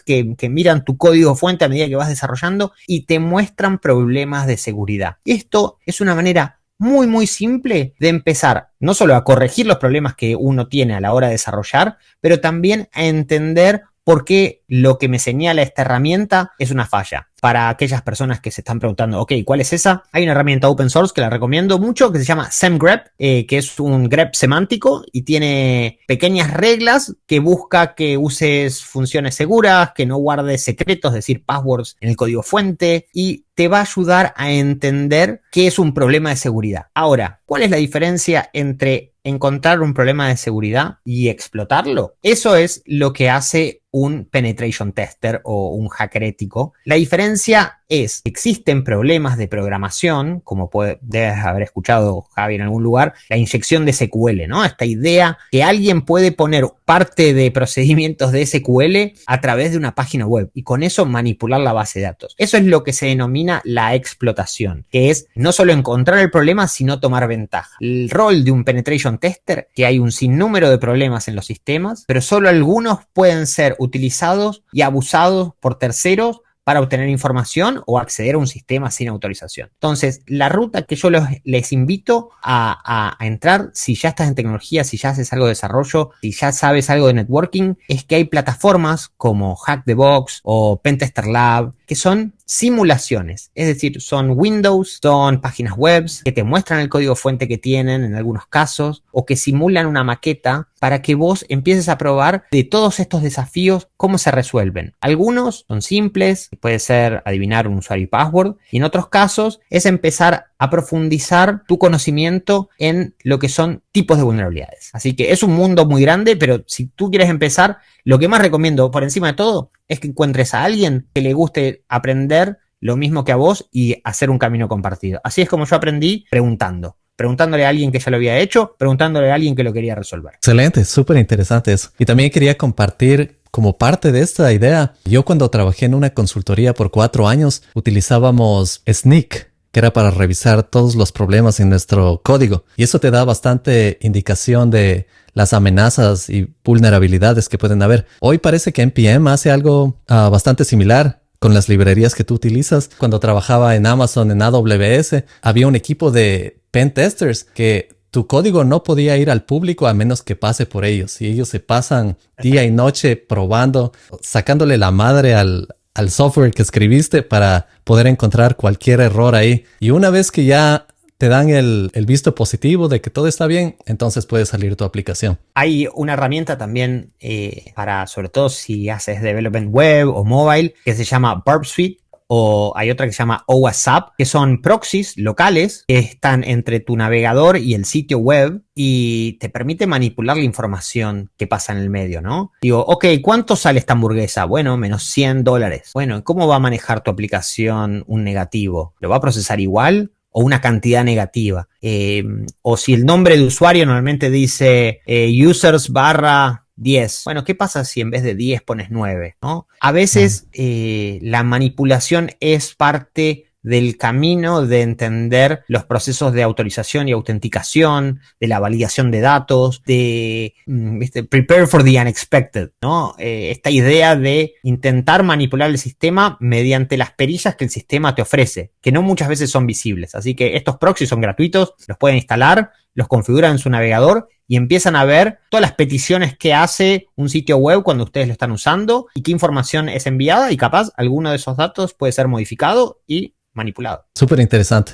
que, 0.04 0.34
que, 0.36 0.48
miran 0.48 0.84
tu 0.84 0.96
código 0.96 1.34
fuente 1.34 1.64
a 1.64 1.68
medida 1.68 1.88
que 1.88 1.96
vas 1.96 2.08
desarrollando 2.08 2.72
y 2.86 3.02
te 3.02 3.18
muestran 3.18 3.78
problemas 3.78 4.46
de 4.46 4.56
seguridad. 4.56 5.16
Esto 5.24 5.78
es 5.86 6.00
una 6.00 6.14
manera 6.14 6.57
muy, 6.78 7.06
muy 7.06 7.26
simple 7.26 7.94
de 7.98 8.08
empezar 8.08 8.70
no 8.78 8.94
solo 8.94 9.16
a 9.16 9.24
corregir 9.24 9.66
los 9.66 9.78
problemas 9.78 10.14
que 10.14 10.36
uno 10.36 10.68
tiene 10.68 10.94
a 10.94 11.00
la 11.00 11.12
hora 11.12 11.26
de 11.26 11.34
desarrollar, 11.34 11.98
pero 12.20 12.40
también 12.40 12.88
a 12.92 13.04
entender 13.04 13.82
por 14.08 14.24
qué 14.24 14.62
lo 14.68 14.96
que 14.96 15.06
me 15.06 15.18
señala 15.18 15.60
esta 15.60 15.82
herramienta 15.82 16.52
es 16.58 16.70
una 16.70 16.86
falla. 16.86 17.28
Para 17.42 17.68
aquellas 17.68 18.00
personas 18.00 18.40
que 18.40 18.50
se 18.50 18.62
están 18.62 18.78
preguntando, 18.78 19.20
ok, 19.20 19.34
¿cuál 19.44 19.60
es 19.60 19.74
esa? 19.74 20.04
Hay 20.12 20.22
una 20.22 20.32
herramienta 20.32 20.70
open 20.70 20.88
source 20.88 21.12
que 21.14 21.20
la 21.20 21.28
recomiendo 21.28 21.78
mucho 21.78 22.10
que 22.10 22.18
se 22.18 22.24
llama 22.24 22.50
SemGrep, 22.50 23.08
eh, 23.18 23.44
que 23.46 23.58
es 23.58 23.78
un 23.78 24.08
grep 24.08 24.34
semántico 24.34 25.04
y 25.12 25.22
tiene 25.22 25.98
pequeñas 26.08 26.54
reglas 26.54 27.16
que 27.26 27.38
busca 27.38 27.94
que 27.94 28.16
uses 28.16 28.82
funciones 28.82 29.34
seguras, 29.34 29.92
que 29.94 30.06
no 30.06 30.16
guardes 30.16 30.64
secretos, 30.64 31.10
es 31.10 31.16
decir, 31.16 31.44
passwords 31.44 31.98
en 32.00 32.08
el 32.08 32.16
código 32.16 32.42
fuente 32.42 33.08
y 33.12 33.44
te 33.54 33.68
va 33.68 33.80
a 33.80 33.82
ayudar 33.82 34.32
a 34.38 34.50
entender 34.50 35.42
qué 35.52 35.66
es 35.66 35.78
un 35.78 35.92
problema 35.92 36.30
de 36.30 36.36
seguridad. 36.36 36.86
Ahora, 36.94 37.42
¿cuál 37.44 37.62
es 37.62 37.70
la 37.70 37.76
diferencia 37.76 38.48
entre 38.54 39.12
encontrar 39.28 39.80
un 39.80 39.94
problema 39.94 40.28
de 40.28 40.36
seguridad 40.36 40.98
y 41.04 41.28
explotarlo. 41.28 42.14
Eso 42.22 42.56
es 42.56 42.82
lo 42.86 43.12
que 43.12 43.30
hace 43.30 43.82
un 43.90 44.26
penetration 44.26 44.92
tester 44.92 45.40
o 45.44 45.74
un 45.74 45.88
hacker 45.88 46.22
ético. 46.24 46.74
La 46.84 46.96
diferencia 46.96 47.80
es, 47.88 48.20
existen 48.24 48.84
problemas 48.84 49.38
de 49.38 49.48
programación, 49.48 50.40
como 50.40 50.68
puede, 50.68 50.98
debes 51.00 51.38
haber 51.38 51.62
escuchado 51.62 52.26
Javi 52.34 52.56
en 52.56 52.62
algún 52.62 52.82
lugar, 52.82 53.14
la 53.28 53.36
inyección 53.36 53.86
de 53.86 53.92
SQL, 53.92 54.46
¿no? 54.46 54.64
Esta 54.64 54.84
idea 54.84 55.38
que 55.50 55.62
alguien 55.62 56.02
puede 56.02 56.32
poner 56.32 56.66
parte 56.84 57.34
de 57.34 57.50
procedimientos 57.50 58.32
de 58.32 58.44
SQL 58.46 59.20
a 59.26 59.40
través 59.40 59.72
de 59.72 59.78
una 59.78 59.94
página 59.94 60.26
web 60.26 60.50
y 60.54 60.62
con 60.62 60.82
eso 60.82 61.06
manipular 61.06 61.60
la 61.60 61.72
base 61.72 62.00
de 62.00 62.06
datos. 62.06 62.34
Eso 62.38 62.56
es 62.56 62.64
lo 62.64 62.84
que 62.84 62.92
se 62.92 63.06
denomina 63.06 63.62
la 63.64 63.94
explotación, 63.94 64.84
que 64.90 65.10
es 65.10 65.26
no 65.34 65.52
solo 65.52 65.72
encontrar 65.72 66.18
el 66.18 66.30
problema, 66.30 66.68
sino 66.68 67.00
tomar 67.00 67.26
ventaja. 67.28 67.76
El 67.80 68.10
rol 68.10 68.44
de 68.44 68.50
un 68.50 68.64
penetration 68.64 69.18
tester, 69.18 69.68
que 69.74 69.86
hay 69.86 69.98
un 69.98 70.12
sinnúmero 70.12 70.70
de 70.70 70.78
problemas 70.78 71.28
en 71.28 71.36
los 71.36 71.46
sistemas, 71.46 72.04
pero 72.06 72.20
solo 72.20 72.48
algunos 72.48 73.00
pueden 73.12 73.46
ser 73.46 73.76
utilizados 73.78 74.62
y 74.72 74.82
abusados 74.82 75.52
por 75.60 75.76
terceros 75.76 76.40
para 76.68 76.80
obtener 76.80 77.08
información 77.08 77.82
o 77.86 77.98
acceder 77.98 78.34
a 78.34 78.38
un 78.38 78.46
sistema 78.46 78.90
sin 78.90 79.08
autorización. 79.08 79.70
Entonces, 79.72 80.20
la 80.26 80.50
ruta 80.50 80.82
que 80.82 80.96
yo 80.96 81.08
les 81.44 81.72
invito 81.72 82.28
a, 82.42 83.16
entrar, 83.20 83.70
si 83.72 83.94
ya 83.94 84.10
estás 84.10 84.28
en 84.28 84.34
tecnología, 84.34 84.84
si 84.84 84.98
ya 84.98 85.08
haces 85.08 85.32
algo 85.32 85.46
de 85.46 85.52
desarrollo, 85.52 86.10
si 86.20 86.30
ya 86.32 86.52
sabes 86.52 86.90
algo 86.90 87.06
de 87.06 87.14
networking, 87.14 87.76
es 87.88 88.04
que 88.04 88.16
hay 88.16 88.24
plataformas 88.24 89.08
como 89.16 89.56
Hack 89.56 89.84
the 89.86 89.94
Box 89.94 90.40
o 90.42 90.78
Pentester 90.78 91.26
Lab 91.26 91.72
que 91.88 91.94
son 91.94 92.34
simulaciones, 92.44 93.50
es 93.54 93.66
decir, 93.66 94.00
son 94.02 94.32
Windows, 94.36 94.98
son 95.02 95.40
páginas 95.40 95.74
web 95.74 96.06
que 96.22 96.32
te 96.32 96.44
muestran 96.44 96.80
el 96.80 96.90
código 96.90 97.16
fuente 97.16 97.48
que 97.48 97.56
tienen 97.56 98.04
en 98.04 98.14
algunos 98.14 98.46
casos 98.46 99.04
o 99.10 99.24
que 99.24 99.36
simulan 99.36 99.86
una 99.86 100.04
maqueta 100.04 100.68
para 100.78 101.00
que 101.00 101.14
vos 101.14 101.46
empieces 101.48 101.88
a 101.88 101.96
probar 101.96 102.44
de 102.52 102.62
todos 102.62 103.00
estos 103.00 103.22
desafíos 103.22 103.88
cómo 103.96 104.18
se 104.18 104.30
resuelven. 104.30 104.94
Algunos 105.00 105.64
son 105.66 105.80
simples, 105.80 106.50
puede 106.60 106.78
ser 106.78 107.22
adivinar 107.24 107.66
un 107.66 107.78
usuario 107.78 108.04
y 108.04 108.08
password, 108.08 108.56
y 108.70 108.76
en 108.76 108.84
otros 108.84 109.08
casos 109.08 109.60
es 109.70 109.86
empezar 109.86 110.47
a 110.58 110.70
profundizar 110.70 111.62
tu 111.66 111.78
conocimiento 111.78 112.68
en 112.78 113.14
lo 113.22 113.38
que 113.38 113.48
son 113.48 113.82
tipos 113.92 114.18
de 114.18 114.24
vulnerabilidades. 114.24 114.90
Así 114.92 115.14
que 115.14 115.32
es 115.32 115.42
un 115.42 115.54
mundo 115.54 115.86
muy 115.86 116.02
grande, 116.02 116.36
pero 116.36 116.64
si 116.66 116.86
tú 116.86 117.10
quieres 117.10 117.30
empezar, 117.30 117.78
lo 118.04 118.18
que 118.18 118.28
más 118.28 118.42
recomiendo 118.42 118.90
por 118.90 119.04
encima 119.04 119.28
de 119.28 119.34
todo 119.34 119.70
es 119.86 120.00
que 120.00 120.08
encuentres 120.08 120.54
a 120.54 120.64
alguien 120.64 121.08
que 121.14 121.22
le 121.22 121.32
guste 121.32 121.84
aprender 121.88 122.58
lo 122.80 122.96
mismo 122.96 123.24
que 123.24 123.32
a 123.32 123.36
vos 123.36 123.68
y 123.72 123.96
hacer 124.04 124.30
un 124.30 124.38
camino 124.38 124.68
compartido. 124.68 125.20
Así 125.24 125.42
es 125.42 125.48
como 125.48 125.64
yo 125.64 125.76
aprendí 125.76 126.26
preguntando. 126.30 126.96
Preguntándole 127.16 127.66
a 127.66 127.70
alguien 127.70 127.90
que 127.90 127.98
ya 127.98 128.12
lo 128.12 128.16
había 128.16 128.38
hecho, 128.38 128.76
preguntándole 128.78 129.32
a 129.32 129.34
alguien 129.34 129.56
que 129.56 129.64
lo 129.64 129.72
quería 129.72 129.96
resolver. 129.96 130.34
Excelente, 130.34 130.84
súper 130.84 131.16
interesante 131.16 131.72
eso. 131.72 131.90
Y 131.98 132.04
también 132.04 132.30
quería 132.30 132.56
compartir 132.56 133.38
como 133.50 133.78
parte 133.78 134.12
de 134.12 134.20
esta 134.20 134.52
idea, 134.52 134.94
yo 135.04 135.24
cuando 135.24 135.50
trabajé 135.50 135.86
en 135.86 135.94
una 135.94 136.10
consultoría 136.10 136.74
por 136.74 136.90
cuatro 136.90 137.28
años 137.28 137.62
utilizábamos 137.74 138.82
Sneak, 138.86 139.47
que 139.72 139.80
era 139.80 139.92
para 139.92 140.10
revisar 140.10 140.62
todos 140.62 140.94
los 140.94 141.12
problemas 141.12 141.60
en 141.60 141.70
nuestro 141.70 142.20
código. 142.24 142.64
Y 142.76 142.84
eso 142.84 143.00
te 143.00 143.10
da 143.10 143.24
bastante 143.24 143.98
indicación 144.00 144.70
de 144.70 145.06
las 145.34 145.52
amenazas 145.52 146.30
y 146.30 146.54
vulnerabilidades 146.64 147.48
que 147.48 147.58
pueden 147.58 147.82
haber. 147.82 148.06
Hoy 148.20 148.38
parece 148.38 148.72
que 148.72 148.82
NPM 148.82 149.28
hace 149.28 149.50
algo 149.50 150.00
ah, 150.08 150.28
bastante 150.30 150.64
similar 150.64 151.22
con 151.38 151.54
las 151.54 151.68
librerías 151.68 152.14
que 152.14 152.24
tú 152.24 152.34
utilizas. 152.34 152.90
Cuando 152.98 153.20
trabajaba 153.20 153.76
en 153.76 153.86
Amazon, 153.86 154.30
en 154.30 154.42
AWS, 154.42 155.24
había 155.42 155.68
un 155.68 155.76
equipo 155.76 156.10
de 156.10 156.60
pen 156.70 156.92
testers 156.92 157.44
que 157.44 157.96
tu 158.10 158.26
código 158.26 158.64
no 158.64 158.82
podía 158.82 159.16
ir 159.16 159.30
al 159.30 159.44
público 159.44 159.86
a 159.86 159.94
menos 159.94 160.22
que 160.22 160.34
pase 160.34 160.66
por 160.66 160.84
ellos. 160.84 161.20
Y 161.20 161.26
ellos 161.26 161.48
se 161.48 161.60
pasan 161.60 162.16
día 162.42 162.64
y 162.64 162.70
noche 162.70 163.16
probando, 163.16 163.92
sacándole 164.22 164.78
la 164.78 164.90
madre 164.90 165.34
al, 165.34 165.68
al 165.98 166.10
software 166.10 166.52
que 166.52 166.62
escribiste 166.62 167.24
para 167.24 167.66
poder 167.82 168.06
encontrar 168.06 168.54
cualquier 168.54 169.00
error 169.00 169.34
ahí. 169.34 169.64
Y 169.80 169.90
una 169.90 170.10
vez 170.10 170.30
que 170.30 170.44
ya 170.44 170.86
te 171.18 171.28
dan 171.28 171.50
el, 171.50 171.90
visto 172.06 172.36
positivo 172.36 172.86
de 172.86 173.00
que 173.00 173.10
todo 173.10 173.26
está 173.26 173.48
bien, 173.48 173.76
entonces 173.84 174.24
puede 174.24 174.46
salir 174.46 174.76
tu 174.76 174.84
aplicación. 174.84 175.40
Hay 175.54 175.88
una 175.92 176.12
herramienta 176.12 176.56
también 176.56 177.10
eh, 177.18 177.72
para, 177.74 178.06
sobre 178.06 178.28
todo 178.28 178.48
si 178.48 178.88
haces 178.88 179.20
development 179.22 179.74
web 179.74 180.08
o 180.08 180.24
mobile, 180.24 180.72
que 180.84 180.94
se 180.94 181.02
llama 181.02 181.42
Burp 181.44 181.64
Suite 181.64 181.98
o 182.28 182.72
hay 182.76 182.90
otra 182.90 183.06
que 183.06 183.12
se 183.12 183.18
llama 183.18 183.42
OWASP, 183.46 184.10
que 184.16 184.24
son 184.24 184.62
proxies 184.62 185.16
locales 185.16 185.84
que 185.88 185.98
están 185.98 186.44
entre 186.44 186.78
tu 186.78 186.96
navegador 186.96 187.56
y 187.56 187.74
el 187.74 187.84
sitio 187.84 188.18
web 188.18 188.62
y 188.74 189.38
te 189.40 189.48
permite 189.48 189.86
manipular 189.86 190.36
la 190.36 190.44
información 190.44 191.30
que 191.36 191.46
pasa 191.46 191.72
en 191.72 191.78
el 191.78 191.90
medio, 191.90 192.20
¿no? 192.20 192.52
Digo, 192.60 192.84
ok, 192.84 193.06
¿cuánto 193.22 193.56
sale 193.56 193.80
esta 193.80 193.94
hamburguesa? 193.94 194.44
Bueno, 194.44 194.76
menos 194.76 195.04
100 195.04 195.42
dólares. 195.42 195.90
Bueno, 195.94 196.22
¿cómo 196.22 196.46
va 196.46 196.56
a 196.56 196.60
manejar 196.60 197.02
tu 197.02 197.10
aplicación 197.10 198.04
un 198.06 198.24
negativo? 198.24 198.94
¿Lo 199.00 199.08
va 199.08 199.16
a 199.16 199.20
procesar 199.20 199.60
igual? 199.60 200.12
o 200.30 200.42
una 200.42 200.60
cantidad 200.60 201.04
negativa. 201.04 201.68
Eh, 201.80 202.22
o 202.60 202.76
si 202.76 202.92
el 202.92 203.06
nombre 203.06 203.38
de 203.38 203.44
usuario 203.44 203.86
normalmente 203.86 204.30
dice 204.30 205.00
eh, 205.06 205.46
users 205.46 205.90
barra 205.90 206.66
10. 206.78 207.22
Bueno, 207.24 207.44
¿qué 207.44 207.54
pasa 207.54 207.84
si 207.84 208.00
en 208.00 208.10
vez 208.10 208.22
de 208.22 208.34
10 208.34 208.62
pones 208.62 208.90
9? 208.90 209.36
¿no? 209.42 209.68
A 209.80 209.92
veces 209.92 210.46
eh, 210.52 211.18
la 211.22 211.42
manipulación 211.42 212.30
es 212.40 212.74
parte 212.74 213.47
del 213.68 213.98
camino 213.98 214.66
de 214.66 214.80
entender 214.80 215.62
los 215.68 215.84
procesos 215.84 216.32
de 216.32 216.42
autorización 216.42 217.06
y 217.06 217.12
autenticación, 217.12 218.20
de 218.40 218.48
la 218.48 218.60
validación 218.60 219.10
de 219.10 219.20
datos, 219.20 219.82
de 219.84 220.54
mm, 220.66 221.02
prepare 221.28 221.66
for 221.66 221.84
the 221.84 222.00
unexpected, 222.00 222.70
¿no? 222.80 223.14
Eh, 223.18 223.50
esta 223.50 223.70
idea 223.70 224.16
de 224.16 224.54
intentar 224.62 225.22
manipular 225.22 225.68
el 225.68 225.78
sistema 225.78 226.38
mediante 226.40 226.96
las 226.96 227.12
perillas 227.12 227.56
que 227.56 227.64
el 227.64 227.70
sistema 227.70 228.14
te 228.14 228.22
ofrece, 228.22 228.72
que 228.80 228.90
no 228.90 229.02
muchas 229.02 229.28
veces 229.28 229.50
son 229.50 229.66
visibles. 229.66 230.14
Así 230.14 230.34
que 230.34 230.56
estos 230.56 230.78
proxies 230.78 231.10
son 231.10 231.20
gratuitos, 231.20 231.74
los 231.86 231.98
pueden 231.98 232.16
instalar, 232.16 232.72
los 232.94 233.06
configuran 233.06 233.52
en 233.52 233.58
su 233.58 233.68
navegador 233.68 234.28
y 234.48 234.56
empiezan 234.56 234.96
a 234.96 235.04
ver 235.04 235.40
todas 235.50 235.60
las 235.60 235.74
peticiones 235.74 236.36
que 236.36 236.54
hace 236.54 237.06
un 237.16 237.28
sitio 237.28 237.58
web 237.58 237.82
cuando 237.82 238.04
ustedes 238.04 238.26
lo 238.26 238.32
están 238.32 238.50
usando 238.50 239.06
y 239.14 239.22
qué 239.22 239.30
información 239.30 239.90
es 239.90 240.06
enviada 240.06 240.50
y 240.50 240.56
capaz 240.56 240.90
alguno 240.96 241.30
de 241.30 241.36
esos 241.36 241.56
datos 241.56 241.92
puede 241.92 242.12
ser 242.12 242.28
modificado 242.28 243.02
y 243.06 243.34
manipulado. 243.58 244.06
Súper 244.14 244.40
interesante. 244.40 244.92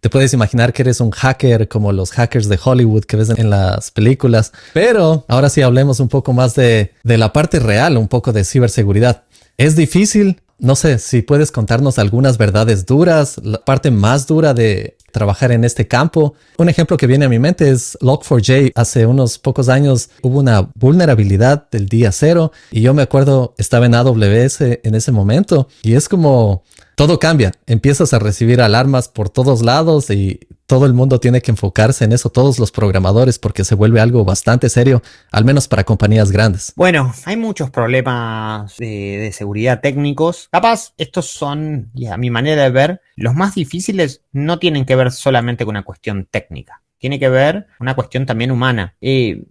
Te 0.00 0.10
puedes 0.10 0.34
imaginar 0.34 0.72
que 0.72 0.82
eres 0.82 1.00
un 1.00 1.10
hacker 1.10 1.66
como 1.66 1.90
los 1.90 2.12
hackers 2.12 2.48
de 2.48 2.58
Hollywood 2.62 3.04
que 3.04 3.16
ves 3.16 3.30
en 3.30 3.48
las 3.48 3.90
películas. 3.90 4.52
Pero 4.74 5.24
ahora 5.28 5.48
sí 5.48 5.62
hablemos 5.62 5.98
un 5.98 6.08
poco 6.08 6.34
más 6.34 6.54
de, 6.54 6.92
de 7.02 7.18
la 7.18 7.32
parte 7.32 7.58
real, 7.58 7.96
un 7.96 8.08
poco 8.08 8.32
de 8.32 8.44
ciberseguridad. 8.44 9.24
Es 9.56 9.76
difícil, 9.76 10.42
no 10.58 10.76
sé 10.76 10.98
si 10.98 11.22
puedes 11.22 11.50
contarnos 11.50 11.98
algunas 11.98 12.36
verdades 12.36 12.84
duras, 12.84 13.40
la 13.42 13.64
parte 13.64 13.90
más 13.90 14.26
dura 14.26 14.52
de 14.52 14.96
trabajar 15.10 15.52
en 15.52 15.64
este 15.64 15.88
campo. 15.88 16.34
Un 16.58 16.68
ejemplo 16.68 16.98
que 16.98 17.06
viene 17.06 17.24
a 17.24 17.28
mi 17.30 17.38
mente 17.38 17.70
es 17.70 17.96
Log4j. 18.00 18.72
Hace 18.74 19.06
unos 19.06 19.38
pocos 19.38 19.70
años 19.70 20.10
hubo 20.22 20.40
una 20.40 20.68
vulnerabilidad 20.74 21.70
del 21.70 21.86
día 21.86 22.12
cero 22.12 22.52
y 22.70 22.82
yo 22.82 22.92
me 22.92 23.02
acuerdo 23.02 23.54
estaba 23.56 23.86
en 23.86 23.94
AWS 23.94 24.60
en 24.60 24.94
ese 24.94 25.12
momento 25.12 25.68
y 25.82 25.94
es 25.94 26.08
como 26.08 26.64
todo 26.94 27.18
cambia. 27.18 27.52
Empiezas 27.66 28.12
a 28.12 28.18
recibir 28.18 28.60
alarmas 28.60 29.08
por 29.08 29.28
todos 29.28 29.62
lados 29.62 30.10
y 30.10 30.40
todo 30.66 30.86
el 30.86 30.94
mundo 30.94 31.20
tiene 31.20 31.42
que 31.42 31.50
enfocarse 31.50 32.04
en 32.04 32.12
eso, 32.12 32.30
todos 32.30 32.58
los 32.58 32.70
programadores, 32.70 33.38
porque 33.38 33.64
se 33.64 33.74
vuelve 33.74 34.00
algo 34.00 34.24
bastante 34.24 34.68
serio, 34.68 35.02
al 35.30 35.44
menos 35.44 35.68
para 35.68 35.84
compañías 35.84 36.30
grandes. 36.30 36.72
Bueno, 36.76 37.12
hay 37.26 37.36
muchos 37.36 37.70
problemas 37.70 38.76
de, 38.78 39.30
seguridad 39.34 39.80
técnicos. 39.80 40.48
Capaz, 40.50 40.94
estos 40.96 41.26
son, 41.26 41.90
y 41.94 42.06
a 42.06 42.16
mi 42.16 42.30
manera 42.30 42.62
de 42.62 42.70
ver, 42.70 43.00
los 43.16 43.34
más 43.34 43.54
difíciles 43.54 44.22
no 44.32 44.58
tienen 44.58 44.84
que 44.84 44.96
ver 44.96 45.12
solamente 45.12 45.64
con 45.64 45.74
una 45.74 45.84
cuestión 45.84 46.26
técnica 46.30 46.83
tiene 47.04 47.18
que 47.18 47.28
ver 47.28 47.66
una 47.80 47.94
cuestión 47.94 48.24
también 48.24 48.50
humana. 48.50 48.94